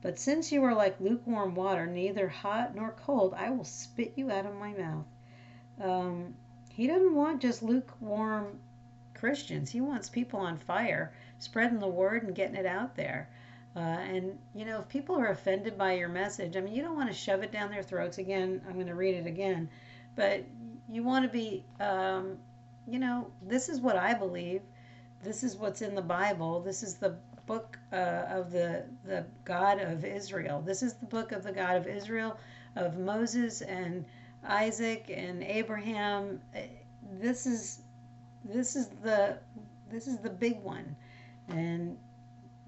But 0.01 0.19
since 0.19 0.53
you 0.53 0.63
are 0.65 0.75
like 0.75 1.01
lukewarm 1.01 1.55
water, 1.55 1.87
neither 1.87 2.29
hot 2.29 2.75
nor 2.75 2.95
cold, 3.05 3.35
I 3.35 3.51
will 3.51 3.65
spit 3.65 4.13
you 4.17 4.31
out 4.31 4.47
of 4.47 4.55
my 4.55 4.73
mouth. 4.75 5.07
Um, 5.81 6.35
he 6.71 6.87
doesn't 6.87 7.15
want 7.15 7.43
just 7.43 7.63
lukewarm 7.63 8.61
Christians. 9.23 9.71
He 9.71 9.81
wants 9.81 10.09
people 10.09 10.41
on 10.41 10.59
fire, 10.59 11.13
spreading 11.39 11.79
the 11.79 11.87
word 11.87 12.25
and 12.25 12.35
getting 12.35 12.57
it 12.57 12.67
out 12.67 12.97
there. 12.97 13.29
Uh, 13.77 13.79
and, 13.79 14.37
you 14.53 14.65
know, 14.65 14.81
if 14.81 14.89
people 14.89 15.15
are 15.15 15.29
offended 15.29 15.79
by 15.79 15.93
your 15.93 16.09
message, 16.09 16.57
I 16.57 16.61
mean, 16.61 16.75
you 16.75 16.83
don't 16.83 16.97
want 16.97 17.09
to 17.09 17.15
shove 17.15 17.45
it 17.45 17.53
down 17.53 17.71
their 17.71 17.85
throats. 17.85 18.19
Again, 18.19 18.61
I'm 18.67 18.75
going 18.75 18.89
to 18.89 18.97
read 18.97 19.15
it 19.15 19.29
again. 19.29 19.69
But 20.17 20.43
you 20.91 21.05
want 21.05 21.25
to 21.25 21.31
be, 21.31 21.65
um, 21.79 22.37
you 22.89 22.99
know, 22.99 23.31
this 23.47 23.69
is 23.69 23.79
what 23.79 23.97
I 23.97 24.13
believe. 24.13 24.63
This 25.23 25.45
is 25.45 25.55
what's 25.55 25.83
in 25.83 25.95
the 25.95 26.03
Bible. 26.03 26.61
This 26.61 26.83
is 26.83 26.97
the 26.97 27.15
book 27.47 27.79
uh, 27.93 28.25
of 28.29 28.51
the 28.51 28.87
the 29.05 29.25
God 29.45 29.81
of 29.81 30.05
Israel. 30.05 30.61
This 30.63 30.83
is 30.83 30.95
the 30.95 31.07
book 31.07 31.31
of 31.31 31.45
the 31.45 31.53
God 31.53 31.77
of 31.77 31.87
Israel, 31.87 32.37
of 32.75 32.99
Moses 32.99 33.63
and 33.63 34.05
Isaac 34.45 35.13
and 35.15 35.45
Abraham. 35.45 36.41
This 37.21 37.47
is 37.47 37.82
this 38.45 38.77
is 38.77 38.89
the 39.03 39.39
this 39.91 40.07
is 40.07 40.19
the 40.19 40.31
big 40.31 40.61
one, 40.63 40.97
and 41.49 41.97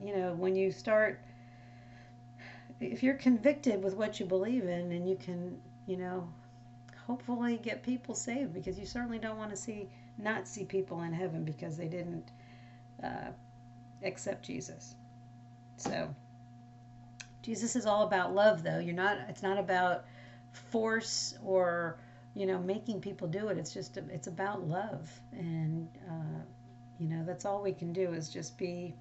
you 0.02 0.16
know 0.16 0.34
when 0.34 0.54
you 0.54 0.70
start, 0.70 1.20
if 2.80 3.02
you're 3.02 3.14
convicted 3.14 3.82
with 3.82 3.94
what 3.94 4.20
you 4.20 4.26
believe 4.26 4.64
in, 4.64 4.92
and 4.92 5.08
you 5.08 5.16
can 5.16 5.58
you 5.86 5.96
know 5.96 6.28
hopefully 7.06 7.58
get 7.62 7.82
people 7.82 8.14
saved 8.14 8.54
because 8.54 8.78
you 8.78 8.86
certainly 8.86 9.18
don't 9.18 9.36
want 9.36 9.50
to 9.50 9.56
see 9.56 9.88
not 10.18 10.46
see 10.46 10.64
people 10.64 11.02
in 11.02 11.12
heaven 11.12 11.44
because 11.44 11.76
they 11.76 11.88
didn't 11.88 12.30
uh, 13.02 13.30
accept 14.02 14.44
Jesus. 14.44 14.94
So 15.76 16.14
Jesus 17.42 17.76
is 17.76 17.84
all 17.84 18.04
about 18.04 18.34
love 18.34 18.62
though. 18.62 18.78
You're 18.78 18.94
not 18.94 19.18
it's 19.28 19.42
not 19.42 19.58
about 19.58 20.04
force 20.52 21.34
or 21.44 21.98
you 22.34 22.46
know 22.46 22.58
making 22.58 23.00
people 23.00 23.28
do 23.28 23.48
it. 23.48 23.58
It's 23.58 23.72
just 23.72 23.96
it's 23.96 24.26
about 24.26 24.66
love 24.68 25.10
and 25.32 25.88
uh, 26.08 26.42
you 26.98 27.08
know 27.08 27.24
that's 27.24 27.44
all 27.44 27.62
we 27.62 27.72
can 27.72 27.92
do 27.92 28.12
is 28.12 28.28
just 28.28 28.56
be 28.58 28.94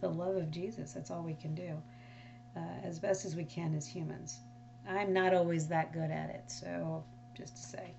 the 0.00 0.08
love 0.08 0.36
of 0.36 0.50
Jesus. 0.50 0.92
That's 0.92 1.10
all 1.10 1.22
we 1.22 1.34
can 1.34 1.54
do 1.54 1.80
uh, 2.56 2.86
as 2.86 2.98
best 2.98 3.24
as 3.24 3.36
we 3.36 3.44
can 3.44 3.74
as 3.74 3.86
humans. 3.86 4.40
I'm 4.88 5.12
not 5.12 5.34
always 5.34 5.68
that 5.68 5.92
good 5.92 6.10
at 6.10 6.30
it, 6.30 6.44
so 6.46 7.04
just 7.34 7.56
to 7.56 7.62
say. 7.62 7.94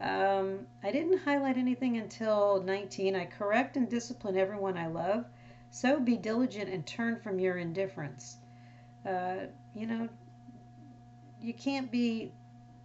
Um, 0.00 0.66
I 0.82 0.92
didn't 0.92 1.18
highlight 1.18 1.56
anything 1.56 1.96
until 1.96 2.62
19. 2.62 3.16
I 3.16 3.26
correct 3.26 3.76
and 3.76 3.88
discipline 3.88 4.36
everyone 4.36 4.76
I 4.76 4.86
love. 4.86 5.24
So 5.70 6.00
be 6.00 6.16
diligent 6.16 6.70
and 6.70 6.86
turn 6.86 7.18
from 7.20 7.38
your 7.38 7.58
indifference. 7.58 8.36
Uh, 9.06 9.46
you 9.74 9.86
know, 9.86 10.08
you 11.40 11.52
can't 11.52 11.90
be, 11.90 12.32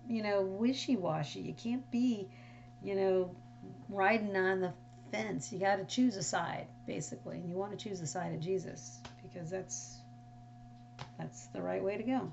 you 0.08 0.24
know, 0.24 0.42
wishy 0.42 0.96
washy. 0.96 1.40
You 1.40 1.54
can't 1.54 1.90
be, 1.92 2.28
you 2.84 2.96
know, 2.96 3.36
riding 3.90 4.36
on 4.36 4.62
the 4.62 4.74
fence. 5.12 5.52
You 5.52 5.60
got 5.60 5.78
to 5.78 5.86
choose 5.86 6.18
a 6.18 6.24
side, 6.24 6.68
basically. 6.86 7.38
And 7.38 7.50
you 7.50 7.56
want 7.56 7.72
to 7.72 7.78
choose 7.78 8.00
the 8.00 8.08
side 8.08 8.34
of 8.34 8.40
Jesus 8.40 9.00
because 9.22 9.50
that's 9.50 9.98
that's 11.18 11.48
the 11.48 11.62
right 11.62 11.84
way 11.84 11.98
to 11.98 12.04
go. 12.04 12.32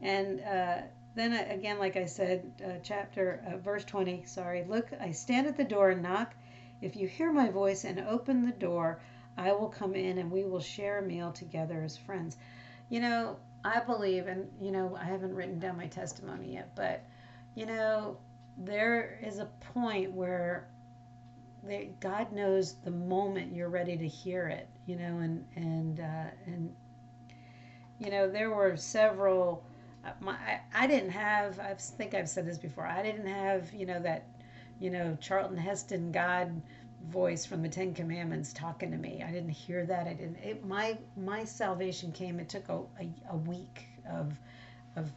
And 0.00 0.40
uh, 0.40 0.78
then 1.14 1.32
again, 1.32 1.78
like 1.78 1.96
I 1.96 2.06
said, 2.06 2.50
uh, 2.64 2.72
chapter, 2.82 3.42
uh, 3.46 3.58
verse 3.58 3.84
20, 3.84 4.24
sorry. 4.26 4.64
Look, 4.68 4.88
I 5.00 5.12
stand 5.12 5.46
at 5.46 5.56
the 5.56 5.64
door 5.64 5.90
and 5.90 6.02
knock. 6.02 6.34
If 6.82 6.96
you 6.96 7.06
hear 7.06 7.32
my 7.32 7.50
voice 7.50 7.84
and 7.84 8.00
open 8.00 8.44
the 8.44 8.52
door, 8.52 9.00
I 9.36 9.52
will 9.52 9.68
come 9.68 9.94
in 9.94 10.18
and 10.18 10.30
we 10.30 10.44
will 10.44 10.60
share 10.60 10.98
a 10.98 11.02
meal 11.02 11.32
together 11.32 11.82
as 11.82 11.96
friends. 11.96 12.36
You 12.88 13.00
know, 13.00 13.36
I 13.64 13.80
believe, 13.80 14.26
and 14.26 14.48
you 14.60 14.70
know, 14.70 14.96
I 15.00 15.04
haven't 15.04 15.34
written 15.34 15.58
down 15.58 15.76
my 15.76 15.86
testimony 15.86 16.54
yet, 16.54 16.74
but 16.74 17.04
you 17.54 17.66
know, 17.66 18.18
there 18.58 19.18
is 19.22 19.38
a 19.38 19.46
point 19.72 20.12
where 20.12 20.68
they, 21.62 21.90
God 22.00 22.32
knows 22.32 22.74
the 22.84 22.90
moment 22.90 23.54
you're 23.54 23.70
ready 23.70 23.96
to 23.96 24.06
hear 24.06 24.48
it, 24.48 24.68
you 24.86 24.96
know, 24.96 25.18
and 25.18 25.44
and 25.56 26.00
uh, 26.00 26.30
and 26.46 26.74
you 27.98 28.10
know, 28.10 28.28
there 28.28 28.50
were 28.50 28.76
several 28.76 29.64
my, 30.20 30.32
I, 30.32 30.60
I 30.74 30.86
didn't 30.86 31.10
have 31.10 31.58
I 31.58 31.74
think 31.74 32.14
I've 32.14 32.28
said 32.28 32.46
this 32.46 32.58
before 32.58 32.86
I 32.86 33.02
didn't 33.02 33.26
have 33.26 33.72
you 33.72 33.86
know 33.86 34.00
that 34.00 34.26
you 34.80 34.90
know 34.90 35.16
Charlton 35.20 35.56
Heston 35.56 36.12
God 36.12 36.60
voice 37.08 37.44
from 37.44 37.62
the 37.62 37.68
Ten 37.68 37.94
Commandments 37.94 38.52
talking 38.52 38.90
to 38.90 38.96
me 38.96 39.22
I 39.26 39.30
didn't 39.30 39.50
hear 39.50 39.84
that 39.86 40.06
I 40.06 40.14
didn't 40.14 40.36
it, 40.36 40.64
my 40.64 40.98
my 41.16 41.44
salvation 41.44 42.12
came 42.12 42.40
it 42.40 42.48
took 42.48 42.68
a, 42.68 42.80
a, 43.00 43.08
a 43.30 43.36
week 43.36 43.86
of 44.10 44.32
of 44.96 45.10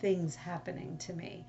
things 0.00 0.34
happening 0.34 0.96
to 0.98 1.12
me 1.12 1.44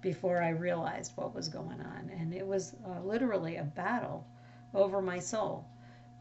before 0.00 0.42
I 0.42 0.50
realized 0.50 1.12
what 1.16 1.34
was 1.34 1.48
going 1.48 1.80
on 1.80 2.10
and 2.18 2.34
it 2.34 2.46
was 2.46 2.74
uh, 2.86 3.00
literally 3.00 3.56
a 3.56 3.64
battle 3.64 4.26
over 4.74 5.00
my 5.00 5.18
soul 5.18 5.64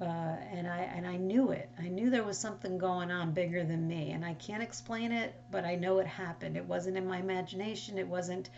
uh, 0.01 0.35
and 0.51 0.67
I 0.67 0.79
and 0.95 1.07
I 1.07 1.17
knew 1.17 1.51
it. 1.51 1.69
I 1.79 1.87
knew 1.87 2.09
there 2.09 2.23
was 2.23 2.37
something 2.37 2.77
going 2.77 3.11
on 3.11 3.31
bigger 3.31 3.63
than 3.63 3.87
me, 3.87 4.11
and 4.11 4.25
I 4.25 4.33
can't 4.33 4.63
explain 4.63 5.11
it, 5.11 5.33
but 5.51 5.65
I 5.65 5.75
know 5.75 5.99
it 5.99 6.07
happened. 6.07 6.57
It 6.57 6.65
wasn't 6.65 6.97
in 6.97 7.07
my 7.07 7.19
imagination. 7.19 7.97
It 7.97 8.07
wasn't. 8.07 8.49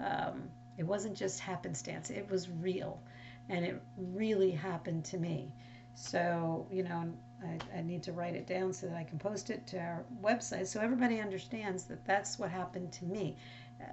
Um, 0.00 0.50
it 0.78 0.84
wasn't 0.84 1.16
just 1.16 1.40
happenstance. 1.40 2.10
It 2.10 2.28
was 2.30 2.48
real, 2.48 3.00
and 3.48 3.64
it 3.64 3.80
really 3.96 4.50
happened 4.50 5.04
to 5.06 5.18
me. 5.18 5.52
So 5.94 6.66
you 6.70 6.82
know, 6.84 7.12
I, 7.42 7.78
I 7.78 7.82
need 7.82 8.02
to 8.04 8.12
write 8.12 8.34
it 8.34 8.46
down 8.46 8.72
so 8.72 8.88
that 8.88 8.96
I 8.96 9.04
can 9.04 9.18
post 9.18 9.50
it 9.50 9.66
to 9.68 9.78
our 9.78 10.04
website, 10.22 10.66
so 10.66 10.80
everybody 10.80 11.20
understands 11.20 11.84
that 11.84 12.04
that's 12.04 12.38
what 12.38 12.50
happened 12.50 12.92
to 12.92 13.04
me. 13.04 13.36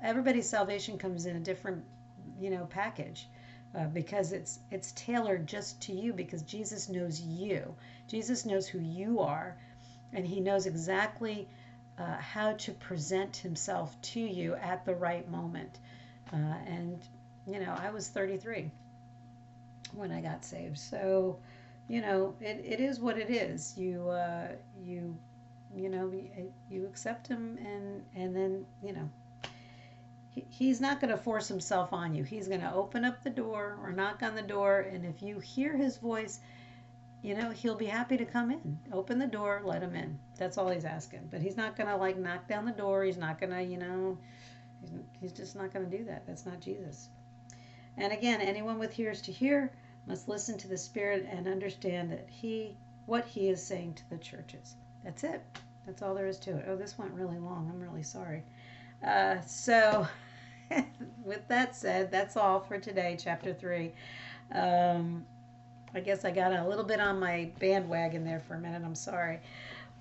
Everybody's 0.04 0.48
salvation 0.48 0.98
comes 0.98 1.26
in 1.26 1.36
a 1.36 1.40
different, 1.40 1.84
you 2.40 2.52
know, 2.52 2.66
package 2.66 3.28
uh, 3.76 3.86
because 3.86 4.32
it's 4.32 4.60
it's 4.72 4.92
tailored 4.94 5.48
just 5.48 5.82
to 5.82 5.94
you 5.94 6.14
because 6.14 6.42
Jesus 6.44 6.90
knows 6.90 7.22
you. 7.22 7.76
Jesus 8.08 8.46
knows 8.46 8.68
who 8.68 8.80
you 8.80 9.20
are, 9.20 9.58
and 10.14 10.26
He 10.26 10.40
knows 10.40 10.66
exactly 10.66 11.48
uh, 11.98 12.18
how 12.18 12.54
to 12.54 12.72
present 12.72 13.38
Himself 13.38 14.00
to 14.02 14.20
you 14.20 14.56
at 14.56 14.86
the 14.86 14.96
right 14.96 15.30
moment. 15.30 15.78
Uh, 16.32 16.56
and 16.66 17.02
you 17.48 17.60
know, 17.60 17.76
I 17.78 17.92
was 17.92 18.08
33 18.10 18.72
when 19.94 20.12
I 20.12 20.22
got 20.22 20.46
saved, 20.46 20.78
so 20.78 21.38
you 21.88 22.02
know, 22.02 22.36
it, 22.40 22.64
it 22.64 22.80
is 22.80 23.00
what 23.00 23.18
it 23.18 23.30
is. 23.30 23.78
You 23.78 24.10
uh, 24.10 24.50
you 24.84 25.16
you 25.76 25.90
know 25.90 26.12
you 26.70 26.86
accept 26.86 27.28
Him, 27.28 27.58
and 27.66 28.04
and 28.16 28.36
then 28.36 28.66
you 28.84 28.94
know 28.94 29.10
he, 30.30 30.46
he's 30.50 30.80
not 30.80 31.02
going 31.02 31.12
to 31.12 31.18
force 31.18 31.48
himself 31.48 31.94
on 31.94 32.14
you. 32.14 32.24
He's 32.24 32.48
going 32.48 32.62
to 32.62 32.74
open 32.74 33.04
up 33.04 33.24
the 33.24 33.30
door 33.30 33.78
or 33.82 33.92
knock 33.92 34.22
on 34.24 34.36
the 34.36 34.42
door, 34.42 34.80
and 34.80 35.06
if 35.06 35.22
you 35.22 35.40
hear 35.40 35.76
his 35.76 35.98
voice, 35.98 36.40
you 37.22 37.36
know, 37.36 37.52
he'll 37.52 37.76
be 37.76 37.86
happy 37.86 38.18
to 38.18 38.26
come 38.26 38.52
in. 38.52 38.78
Open 38.94 39.20
the 39.20 39.28
door, 39.28 39.62
let 39.64 39.82
him 39.82 39.96
in. 39.96 40.18
That's 40.38 40.58
all 40.58 40.70
he's 40.70 40.86
asking. 40.86 41.28
But 41.32 41.42
he's 41.42 41.58
not 41.58 41.76
going 41.76 41.88
to 41.88 41.98
like 41.98 42.18
knock 42.18 42.48
down 42.48 42.66
the 42.66 42.72
door. 42.72 43.04
He's 43.04 43.18
not 43.18 43.40
going 43.40 43.52
to, 43.52 43.62
you 43.62 43.78
know, 43.78 44.18
he's, 44.80 44.92
he's 45.20 45.34
just 45.34 45.56
not 45.56 45.74
going 45.74 45.90
to 45.90 45.98
do 45.98 46.06
that. 46.06 46.26
That's 46.26 46.46
not 46.46 46.62
Jesus. 46.62 47.10
And 47.98 48.14
again, 48.14 48.42
anyone 48.42 48.80
with 48.80 48.98
ears 49.00 49.22
to 49.24 49.32
hear 49.32 49.72
must 50.08 50.28
listen 50.28 50.58
to 50.58 50.68
the 50.68 50.78
Spirit 50.78 51.28
and 51.30 51.48
understand 51.48 52.12
that 52.12 52.28
he, 52.30 52.76
what 53.06 53.26
he 53.26 53.50
is 53.50 53.62
saying 53.62 53.94
to 53.96 54.10
the 54.10 54.18
churches. 54.18 54.76
That's 55.04 55.24
it. 55.24 55.42
That's 55.86 56.02
all 56.02 56.14
there 56.14 56.28
is 56.28 56.38
to 56.40 56.58
it. 56.58 56.66
Oh, 56.68 56.76
this 56.76 56.98
went 56.98 57.12
really 57.14 57.40
long. 57.40 57.70
I'm 57.72 57.80
really 57.80 58.04
sorry. 58.04 58.44
Uh, 59.06 59.42
so, 59.42 60.08
with 61.24 61.48
that 61.48 61.76
said, 61.76 62.12
that's 62.12 62.38
all 62.38 62.60
for 62.60 62.78
today, 62.80 63.18
chapter 63.20 63.54
three. 63.54 63.92
Um, 64.54 65.26
I 65.94 66.00
guess 66.00 66.26
I 66.26 66.32
got 66.32 66.54
a 66.54 66.68
little 66.68 66.84
bit 66.84 67.00
on 67.00 67.20
my 67.20 67.52
bandwagon 67.60 68.24
there 68.24 68.40
for 68.40 68.56
a 68.56 68.60
minute. 68.60 68.84
I'm 68.86 68.96
sorry. 68.96 69.40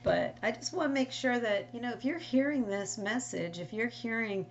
But 0.03 0.37
I 0.42 0.53
just 0.53 0.72
want 0.72 0.90
to 0.90 0.94
make 0.94 1.11
sure 1.11 1.38
that, 1.38 1.68
you 1.72 1.81
know, 1.81 1.92
if 1.92 2.05
you're 2.05 2.18
hearing 2.18 2.66
this 2.66 2.98
message, 2.98 3.59
if 3.59 3.72
you're 3.72 3.88
hearing 3.88 4.46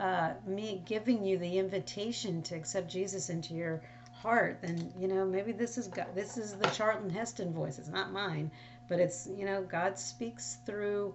uh, 0.00 0.32
me 0.46 0.82
giving 0.86 1.24
you 1.24 1.36
the 1.36 1.58
invitation 1.58 2.40
to 2.42 2.54
accept 2.54 2.88
Jesus 2.88 3.28
into 3.28 3.52
your 3.52 3.82
heart, 4.12 4.58
then, 4.62 4.90
you 4.98 5.06
know, 5.06 5.26
maybe 5.26 5.52
this 5.52 5.76
is 5.76 5.88
God, 5.88 6.06
this 6.14 6.38
is 6.38 6.54
the 6.54 6.68
Charlton 6.70 7.10
Heston 7.10 7.52
voice. 7.52 7.78
It's 7.78 7.88
not 7.88 8.10
mine, 8.10 8.50
but 8.88 8.98
it's, 8.98 9.28
you 9.36 9.44
know, 9.44 9.62
God 9.62 9.98
speaks 9.98 10.56
through 10.64 11.14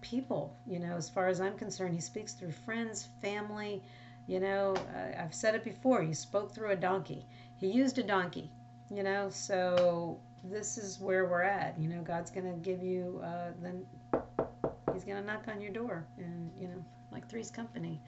people. 0.00 0.52
You 0.66 0.80
know, 0.80 0.96
as 0.96 1.08
far 1.08 1.28
as 1.28 1.40
I'm 1.40 1.56
concerned, 1.56 1.94
he 1.94 2.00
speaks 2.00 2.32
through 2.32 2.52
friends, 2.52 3.08
family. 3.22 3.82
You 4.26 4.40
know, 4.40 4.74
uh, 4.94 5.22
I've 5.22 5.34
said 5.34 5.54
it 5.54 5.62
before. 5.62 6.02
He 6.02 6.12
spoke 6.12 6.52
through 6.52 6.72
a 6.72 6.76
donkey. 6.76 7.24
He 7.56 7.68
used 7.68 7.98
a 7.98 8.02
donkey. 8.02 8.50
You 8.90 9.04
know, 9.04 9.30
so 9.30 10.18
this 10.44 10.78
is 10.78 11.00
where 11.00 11.26
we're 11.26 11.42
at. 11.42 11.78
You 11.78 11.88
know, 11.88 12.02
God's 12.02 12.30
gonna 12.30 12.54
give 12.54 12.82
you. 12.82 13.20
Uh, 13.24 13.50
then 13.62 13.84
He's 14.96 15.04
gonna 15.04 15.22
knock 15.22 15.44
on 15.48 15.60
your 15.60 15.72
door, 15.72 16.06
and 16.16 16.50
you 16.58 16.68
know, 16.68 16.82
like 17.12 17.28
Three's 17.28 17.50
Company. 17.50 18.00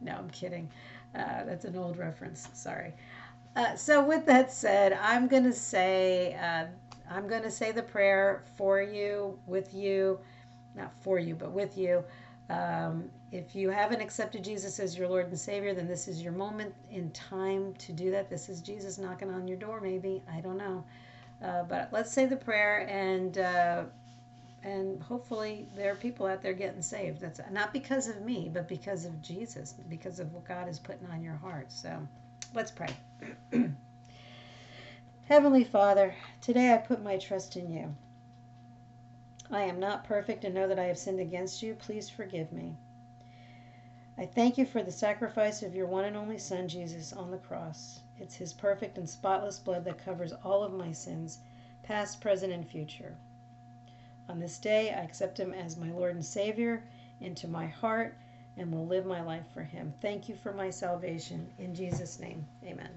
No, 0.00 0.12
I'm 0.12 0.28
kidding. 0.30 0.68
Uh, 1.14 1.44
that's 1.44 1.64
an 1.64 1.76
old 1.76 1.96
reference. 1.96 2.48
Sorry. 2.52 2.92
Uh, 3.54 3.76
so 3.76 4.04
with 4.04 4.26
that 4.26 4.50
said, 4.50 4.92
I'm 4.94 5.28
gonna 5.28 5.52
say 5.52 6.34
uh, 6.34 6.66
I'm 7.08 7.28
gonna 7.28 7.50
say 7.50 7.70
the 7.70 7.82
prayer 7.82 8.42
for 8.56 8.82
you, 8.82 9.38
with 9.46 9.72
you, 9.72 10.18
not 10.74 10.92
for 11.00 11.20
you, 11.20 11.36
but 11.36 11.52
with 11.52 11.78
you. 11.78 12.02
Um, 12.50 13.08
if 13.30 13.54
you 13.54 13.70
haven't 13.70 14.00
accepted 14.00 14.42
Jesus 14.42 14.80
as 14.80 14.98
your 14.98 15.08
Lord 15.08 15.28
and 15.28 15.38
Savior, 15.38 15.74
then 15.74 15.86
this 15.86 16.08
is 16.08 16.20
your 16.20 16.32
moment 16.32 16.74
in 16.90 17.10
time 17.12 17.72
to 17.74 17.92
do 17.92 18.10
that. 18.10 18.28
This 18.28 18.48
is 18.48 18.60
Jesus 18.60 18.98
knocking 18.98 19.30
on 19.30 19.46
your 19.46 19.56
door, 19.56 19.80
maybe. 19.80 20.22
I 20.30 20.40
don't 20.40 20.58
know. 20.58 20.84
Uh, 21.42 21.62
but 21.62 21.88
let's 21.92 22.10
say 22.12 22.26
the 22.26 22.36
prayer 22.36 22.86
and 22.88 23.38
uh, 23.38 23.84
and 24.64 25.02
hopefully 25.02 25.66
there 25.74 25.92
are 25.92 25.96
people 25.96 26.26
out 26.26 26.42
there 26.42 26.52
getting 26.52 26.82
saved. 26.82 27.20
That's 27.20 27.40
not 27.50 27.72
because 27.72 28.08
of 28.08 28.22
me, 28.22 28.50
but 28.52 28.68
because 28.68 29.04
of 29.04 29.20
Jesus, 29.20 29.74
because 29.88 30.20
of 30.20 30.32
what 30.32 30.46
God 30.46 30.68
is 30.68 30.78
putting 30.78 31.08
on 31.08 31.22
your 31.22 31.34
heart. 31.34 31.72
So 31.72 32.06
let's 32.54 32.70
pray. 32.70 32.94
Heavenly 35.28 35.64
Father, 35.64 36.14
today 36.40 36.72
I 36.72 36.78
put 36.78 37.02
my 37.02 37.16
trust 37.16 37.56
in 37.56 37.72
you. 37.72 37.94
I 39.50 39.62
am 39.62 39.80
not 39.80 40.04
perfect 40.04 40.44
and 40.44 40.54
know 40.54 40.68
that 40.68 40.78
I 40.78 40.84
have 40.84 40.98
sinned 40.98 41.20
against 41.20 41.62
you. 41.62 41.74
Please 41.74 42.08
forgive 42.08 42.52
me. 42.52 42.76
I 44.16 44.26
thank 44.26 44.58
you 44.58 44.66
for 44.66 44.82
the 44.82 44.92
sacrifice 44.92 45.62
of 45.62 45.74
your 45.74 45.86
one 45.86 46.04
and 46.04 46.16
only 46.16 46.38
Son, 46.38 46.68
Jesus, 46.68 47.12
on 47.12 47.30
the 47.30 47.38
cross. 47.38 48.00
It's 48.18 48.36
his 48.36 48.52
perfect 48.52 48.98
and 48.98 49.08
spotless 49.08 49.58
blood 49.58 49.84
that 49.86 50.04
covers 50.04 50.32
all 50.44 50.62
of 50.62 50.72
my 50.72 50.92
sins, 50.92 51.38
past, 51.82 52.20
present, 52.20 52.52
and 52.52 52.68
future. 52.68 53.16
On 54.28 54.38
this 54.38 54.58
day, 54.58 54.90
I 54.90 55.02
accept 55.02 55.38
him 55.38 55.52
as 55.52 55.76
my 55.76 55.90
Lord 55.90 56.14
and 56.14 56.24
Savior 56.24 56.82
into 57.20 57.48
my 57.48 57.66
heart 57.66 58.16
and 58.56 58.72
will 58.72 58.86
live 58.86 59.06
my 59.06 59.22
life 59.22 59.44
for 59.52 59.62
him. 59.62 59.92
Thank 60.00 60.28
you 60.28 60.34
for 60.36 60.52
my 60.52 60.70
salvation. 60.70 61.50
In 61.58 61.74
Jesus' 61.74 62.20
name, 62.20 62.46
amen. 62.64 62.90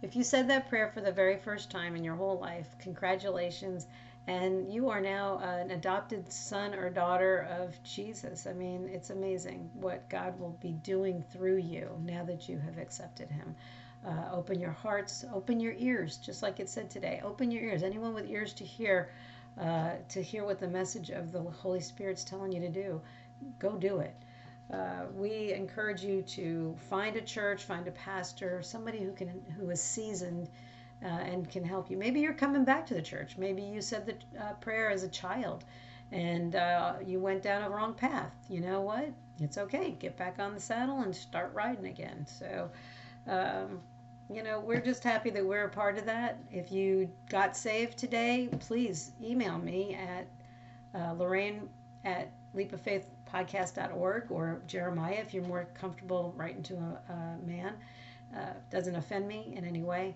If 0.00 0.14
you 0.14 0.22
said 0.22 0.48
that 0.48 0.68
prayer 0.68 0.88
for 0.88 1.00
the 1.00 1.10
very 1.10 1.38
first 1.38 1.70
time 1.70 1.96
in 1.96 2.04
your 2.04 2.14
whole 2.14 2.38
life, 2.38 2.76
congratulations. 2.78 3.86
And 4.28 4.70
you 4.72 4.90
are 4.90 5.00
now 5.00 5.38
an 5.38 5.70
adopted 5.70 6.30
son 6.30 6.74
or 6.74 6.90
daughter 6.90 7.48
of 7.50 7.82
Jesus. 7.82 8.46
I 8.46 8.52
mean, 8.52 8.88
it's 8.92 9.10
amazing 9.10 9.70
what 9.72 10.08
God 10.08 10.38
will 10.38 10.56
be 10.60 10.72
doing 10.72 11.24
through 11.32 11.56
you 11.56 11.90
now 12.04 12.24
that 12.24 12.48
you 12.48 12.58
have 12.58 12.78
accepted 12.78 13.30
Him. 13.30 13.56
Uh, 14.06 14.28
open 14.32 14.60
your 14.60 14.70
hearts, 14.70 15.24
open 15.32 15.58
your 15.58 15.72
ears, 15.78 16.18
just 16.18 16.42
like 16.42 16.60
it 16.60 16.68
said 16.68 16.90
today. 16.90 17.20
Open 17.24 17.50
your 17.50 17.64
ears. 17.64 17.82
Anyone 17.82 18.14
with 18.14 18.30
ears 18.30 18.52
to 18.54 18.64
hear, 18.64 19.10
uh, 19.60 19.96
to 20.08 20.22
hear 20.22 20.44
what 20.44 20.58
the 20.58 20.68
message 20.68 21.10
of 21.10 21.32
the 21.32 21.42
Holy 21.42 21.80
Spirit's 21.80 22.24
telling 22.24 22.52
you 22.52 22.60
to 22.60 22.68
do, 22.68 23.00
go 23.58 23.76
do 23.76 23.98
it. 23.98 24.14
Uh, 24.72 25.06
we 25.14 25.52
encourage 25.52 26.02
you 26.02 26.22
to 26.22 26.76
find 26.90 27.16
a 27.16 27.22
church, 27.22 27.64
find 27.64 27.88
a 27.88 27.92
pastor, 27.92 28.62
somebody 28.62 28.98
who 28.98 29.12
can 29.12 29.28
who 29.56 29.70
is 29.70 29.82
seasoned 29.82 30.48
uh, 31.02 31.06
and 31.06 31.48
can 31.48 31.64
help 31.64 31.90
you. 31.90 31.96
Maybe 31.96 32.20
you're 32.20 32.34
coming 32.34 32.64
back 32.64 32.86
to 32.86 32.94
the 32.94 33.02
church. 33.02 33.38
Maybe 33.38 33.62
you 33.62 33.80
said 33.80 34.06
the 34.06 34.42
uh, 34.42 34.52
prayer 34.54 34.90
as 34.90 35.04
a 35.04 35.08
child, 35.08 35.64
and 36.12 36.54
uh, 36.54 36.94
you 37.04 37.18
went 37.18 37.42
down 37.42 37.62
a 37.62 37.70
wrong 37.70 37.94
path. 37.94 38.34
You 38.50 38.60
know 38.60 38.82
what? 38.82 39.08
It's 39.40 39.56
okay. 39.56 39.92
Get 39.98 40.16
back 40.18 40.38
on 40.38 40.52
the 40.52 40.60
saddle 40.60 41.00
and 41.00 41.14
start 41.14 41.52
riding 41.54 41.86
again. 41.86 42.26
So. 42.26 42.70
Um, 43.26 43.80
you 44.32 44.42
know, 44.42 44.60
we're 44.60 44.80
just 44.80 45.02
happy 45.02 45.30
that 45.30 45.44
we're 45.44 45.64
a 45.64 45.70
part 45.70 45.96
of 45.96 46.04
that. 46.06 46.38
If 46.52 46.70
you 46.70 47.10
got 47.30 47.56
saved 47.56 47.96
today, 47.96 48.48
please 48.60 49.12
email 49.22 49.58
me 49.58 49.94
at 49.94 50.26
uh, 50.94 51.12
Lorraine 51.14 51.68
at 52.04 52.30
leapoffaithpodcast.org 52.54 54.30
or 54.30 54.60
Jeremiah 54.66 55.18
if 55.20 55.32
you're 55.32 55.44
more 55.44 55.66
comfortable 55.74 56.34
writing 56.36 56.62
to 56.64 56.74
a, 56.74 57.12
a 57.12 57.46
man. 57.46 57.74
Uh, 58.36 58.52
doesn't 58.70 58.96
offend 58.96 59.26
me 59.26 59.54
in 59.56 59.64
any 59.64 59.82
way. 59.82 60.14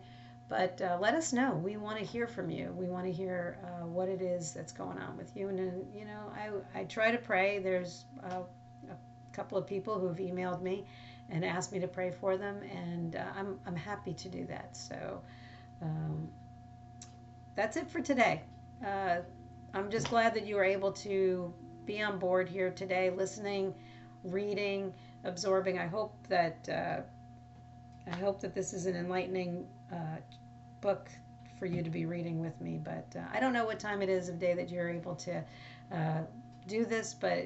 But 0.48 0.82
uh, 0.82 0.98
let 1.00 1.14
us 1.14 1.32
know. 1.32 1.52
We 1.54 1.78
want 1.78 1.98
to 1.98 2.04
hear 2.04 2.26
from 2.26 2.50
you. 2.50 2.74
We 2.76 2.86
want 2.86 3.06
to 3.06 3.12
hear 3.12 3.56
uh, 3.64 3.86
what 3.86 4.08
it 4.08 4.20
is 4.20 4.52
that's 4.52 4.72
going 4.72 4.98
on 4.98 5.16
with 5.16 5.34
you. 5.34 5.48
And, 5.48 5.58
then, 5.58 5.86
you 5.94 6.04
know, 6.04 6.30
I, 6.34 6.80
I 6.80 6.84
try 6.84 7.10
to 7.10 7.16
pray. 7.16 7.58
There's 7.58 8.04
uh, 8.22 8.40
a 8.90 9.34
couple 9.34 9.56
of 9.56 9.66
people 9.66 9.98
who 9.98 10.08
have 10.08 10.18
emailed 10.18 10.60
me 10.60 10.84
and 11.32 11.44
asked 11.44 11.72
me 11.72 11.80
to 11.80 11.88
pray 11.88 12.10
for 12.10 12.36
them, 12.36 12.60
and 12.62 13.16
uh, 13.16 13.24
I'm, 13.34 13.58
I'm 13.66 13.74
happy 13.74 14.12
to 14.12 14.28
do 14.28 14.44
that. 14.46 14.76
So 14.76 15.22
um, 15.80 16.28
that's 17.56 17.76
it 17.78 17.88
for 17.88 18.00
today. 18.00 18.42
Uh, 18.86 19.16
I'm 19.72 19.90
just 19.90 20.10
glad 20.10 20.34
that 20.34 20.46
you 20.46 20.56
were 20.56 20.64
able 20.64 20.92
to 20.92 21.52
be 21.86 22.02
on 22.02 22.18
board 22.18 22.48
here 22.48 22.70
today, 22.70 23.10
listening, 23.10 23.74
reading, 24.24 24.92
absorbing. 25.24 25.78
I 25.78 25.86
hope 25.86 26.14
that 26.28 26.68
uh, 26.68 27.00
I 28.10 28.16
hope 28.16 28.40
that 28.40 28.54
this 28.54 28.74
is 28.74 28.84
an 28.84 28.94
enlightening 28.94 29.66
uh, 29.90 30.18
book 30.82 31.08
for 31.58 31.64
you 31.64 31.82
to 31.82 31.90
be 31.90 32.04
reading 32.04 32.40
with 32.40 32.60
me. 32.60 32.78
But 32.82 33.06
uh, 33.16 33.22
I 33.32 33.40
don't 33.40 33.54
know 33.54 33.64
what 33.64 33.80
time 33.80 34.02
it 34.02 34.10
is 34.10 34.28
of 34.28 34.38
day 34.38 34.52
that 34.54 34.68
you're 34.68 34.90
able 34.90 35.14
to 35.16 35.42
uh, 35.90 36.20
do 36.66 36.84
this, 36.84 37.14
but 37.14 37.44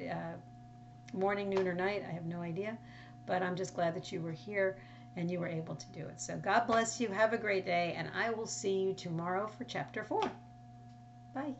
morning, 1.13 1.49
noon, 1.49 1.67
or 1.67 1.73
night, 1.73 2.03
I 2.07 2.11
have 2.11 2.25
no 2.25 2.41
idea. 2.41 2.77
But 3.27 3.43
I'm 3.43 3.55
just 3.55 3.75
glad 3.75 3.95
that 3.95 4.11
you 4.11 4.21
were 4.21 4.31
here 4.31 4.77
and 5.15 5.29
you 5.29 5.39
were 5.39 5.47
able 5.47 5.75
to 5.75 5.85
do 5.87 5.99
it. 5.99 6.19
So 6.19 6.37
God 6.37 6.65
bless 6.65 6.99
you. 6.99 7.09
Have 7.09 7.33
a 7.33 7.37
great 7.37 7.65
day, 7.65 7.93
and 7.95 8.09
I 8.15 8.31
will 8.31 8.47
see 8.47 8.79
you 8.79 8.93
tomorrow 8.93 9.47
for 9.47 9.63
chapter 9.65 10.03
four. 10.03 10.31
Bye. 11.35 11.53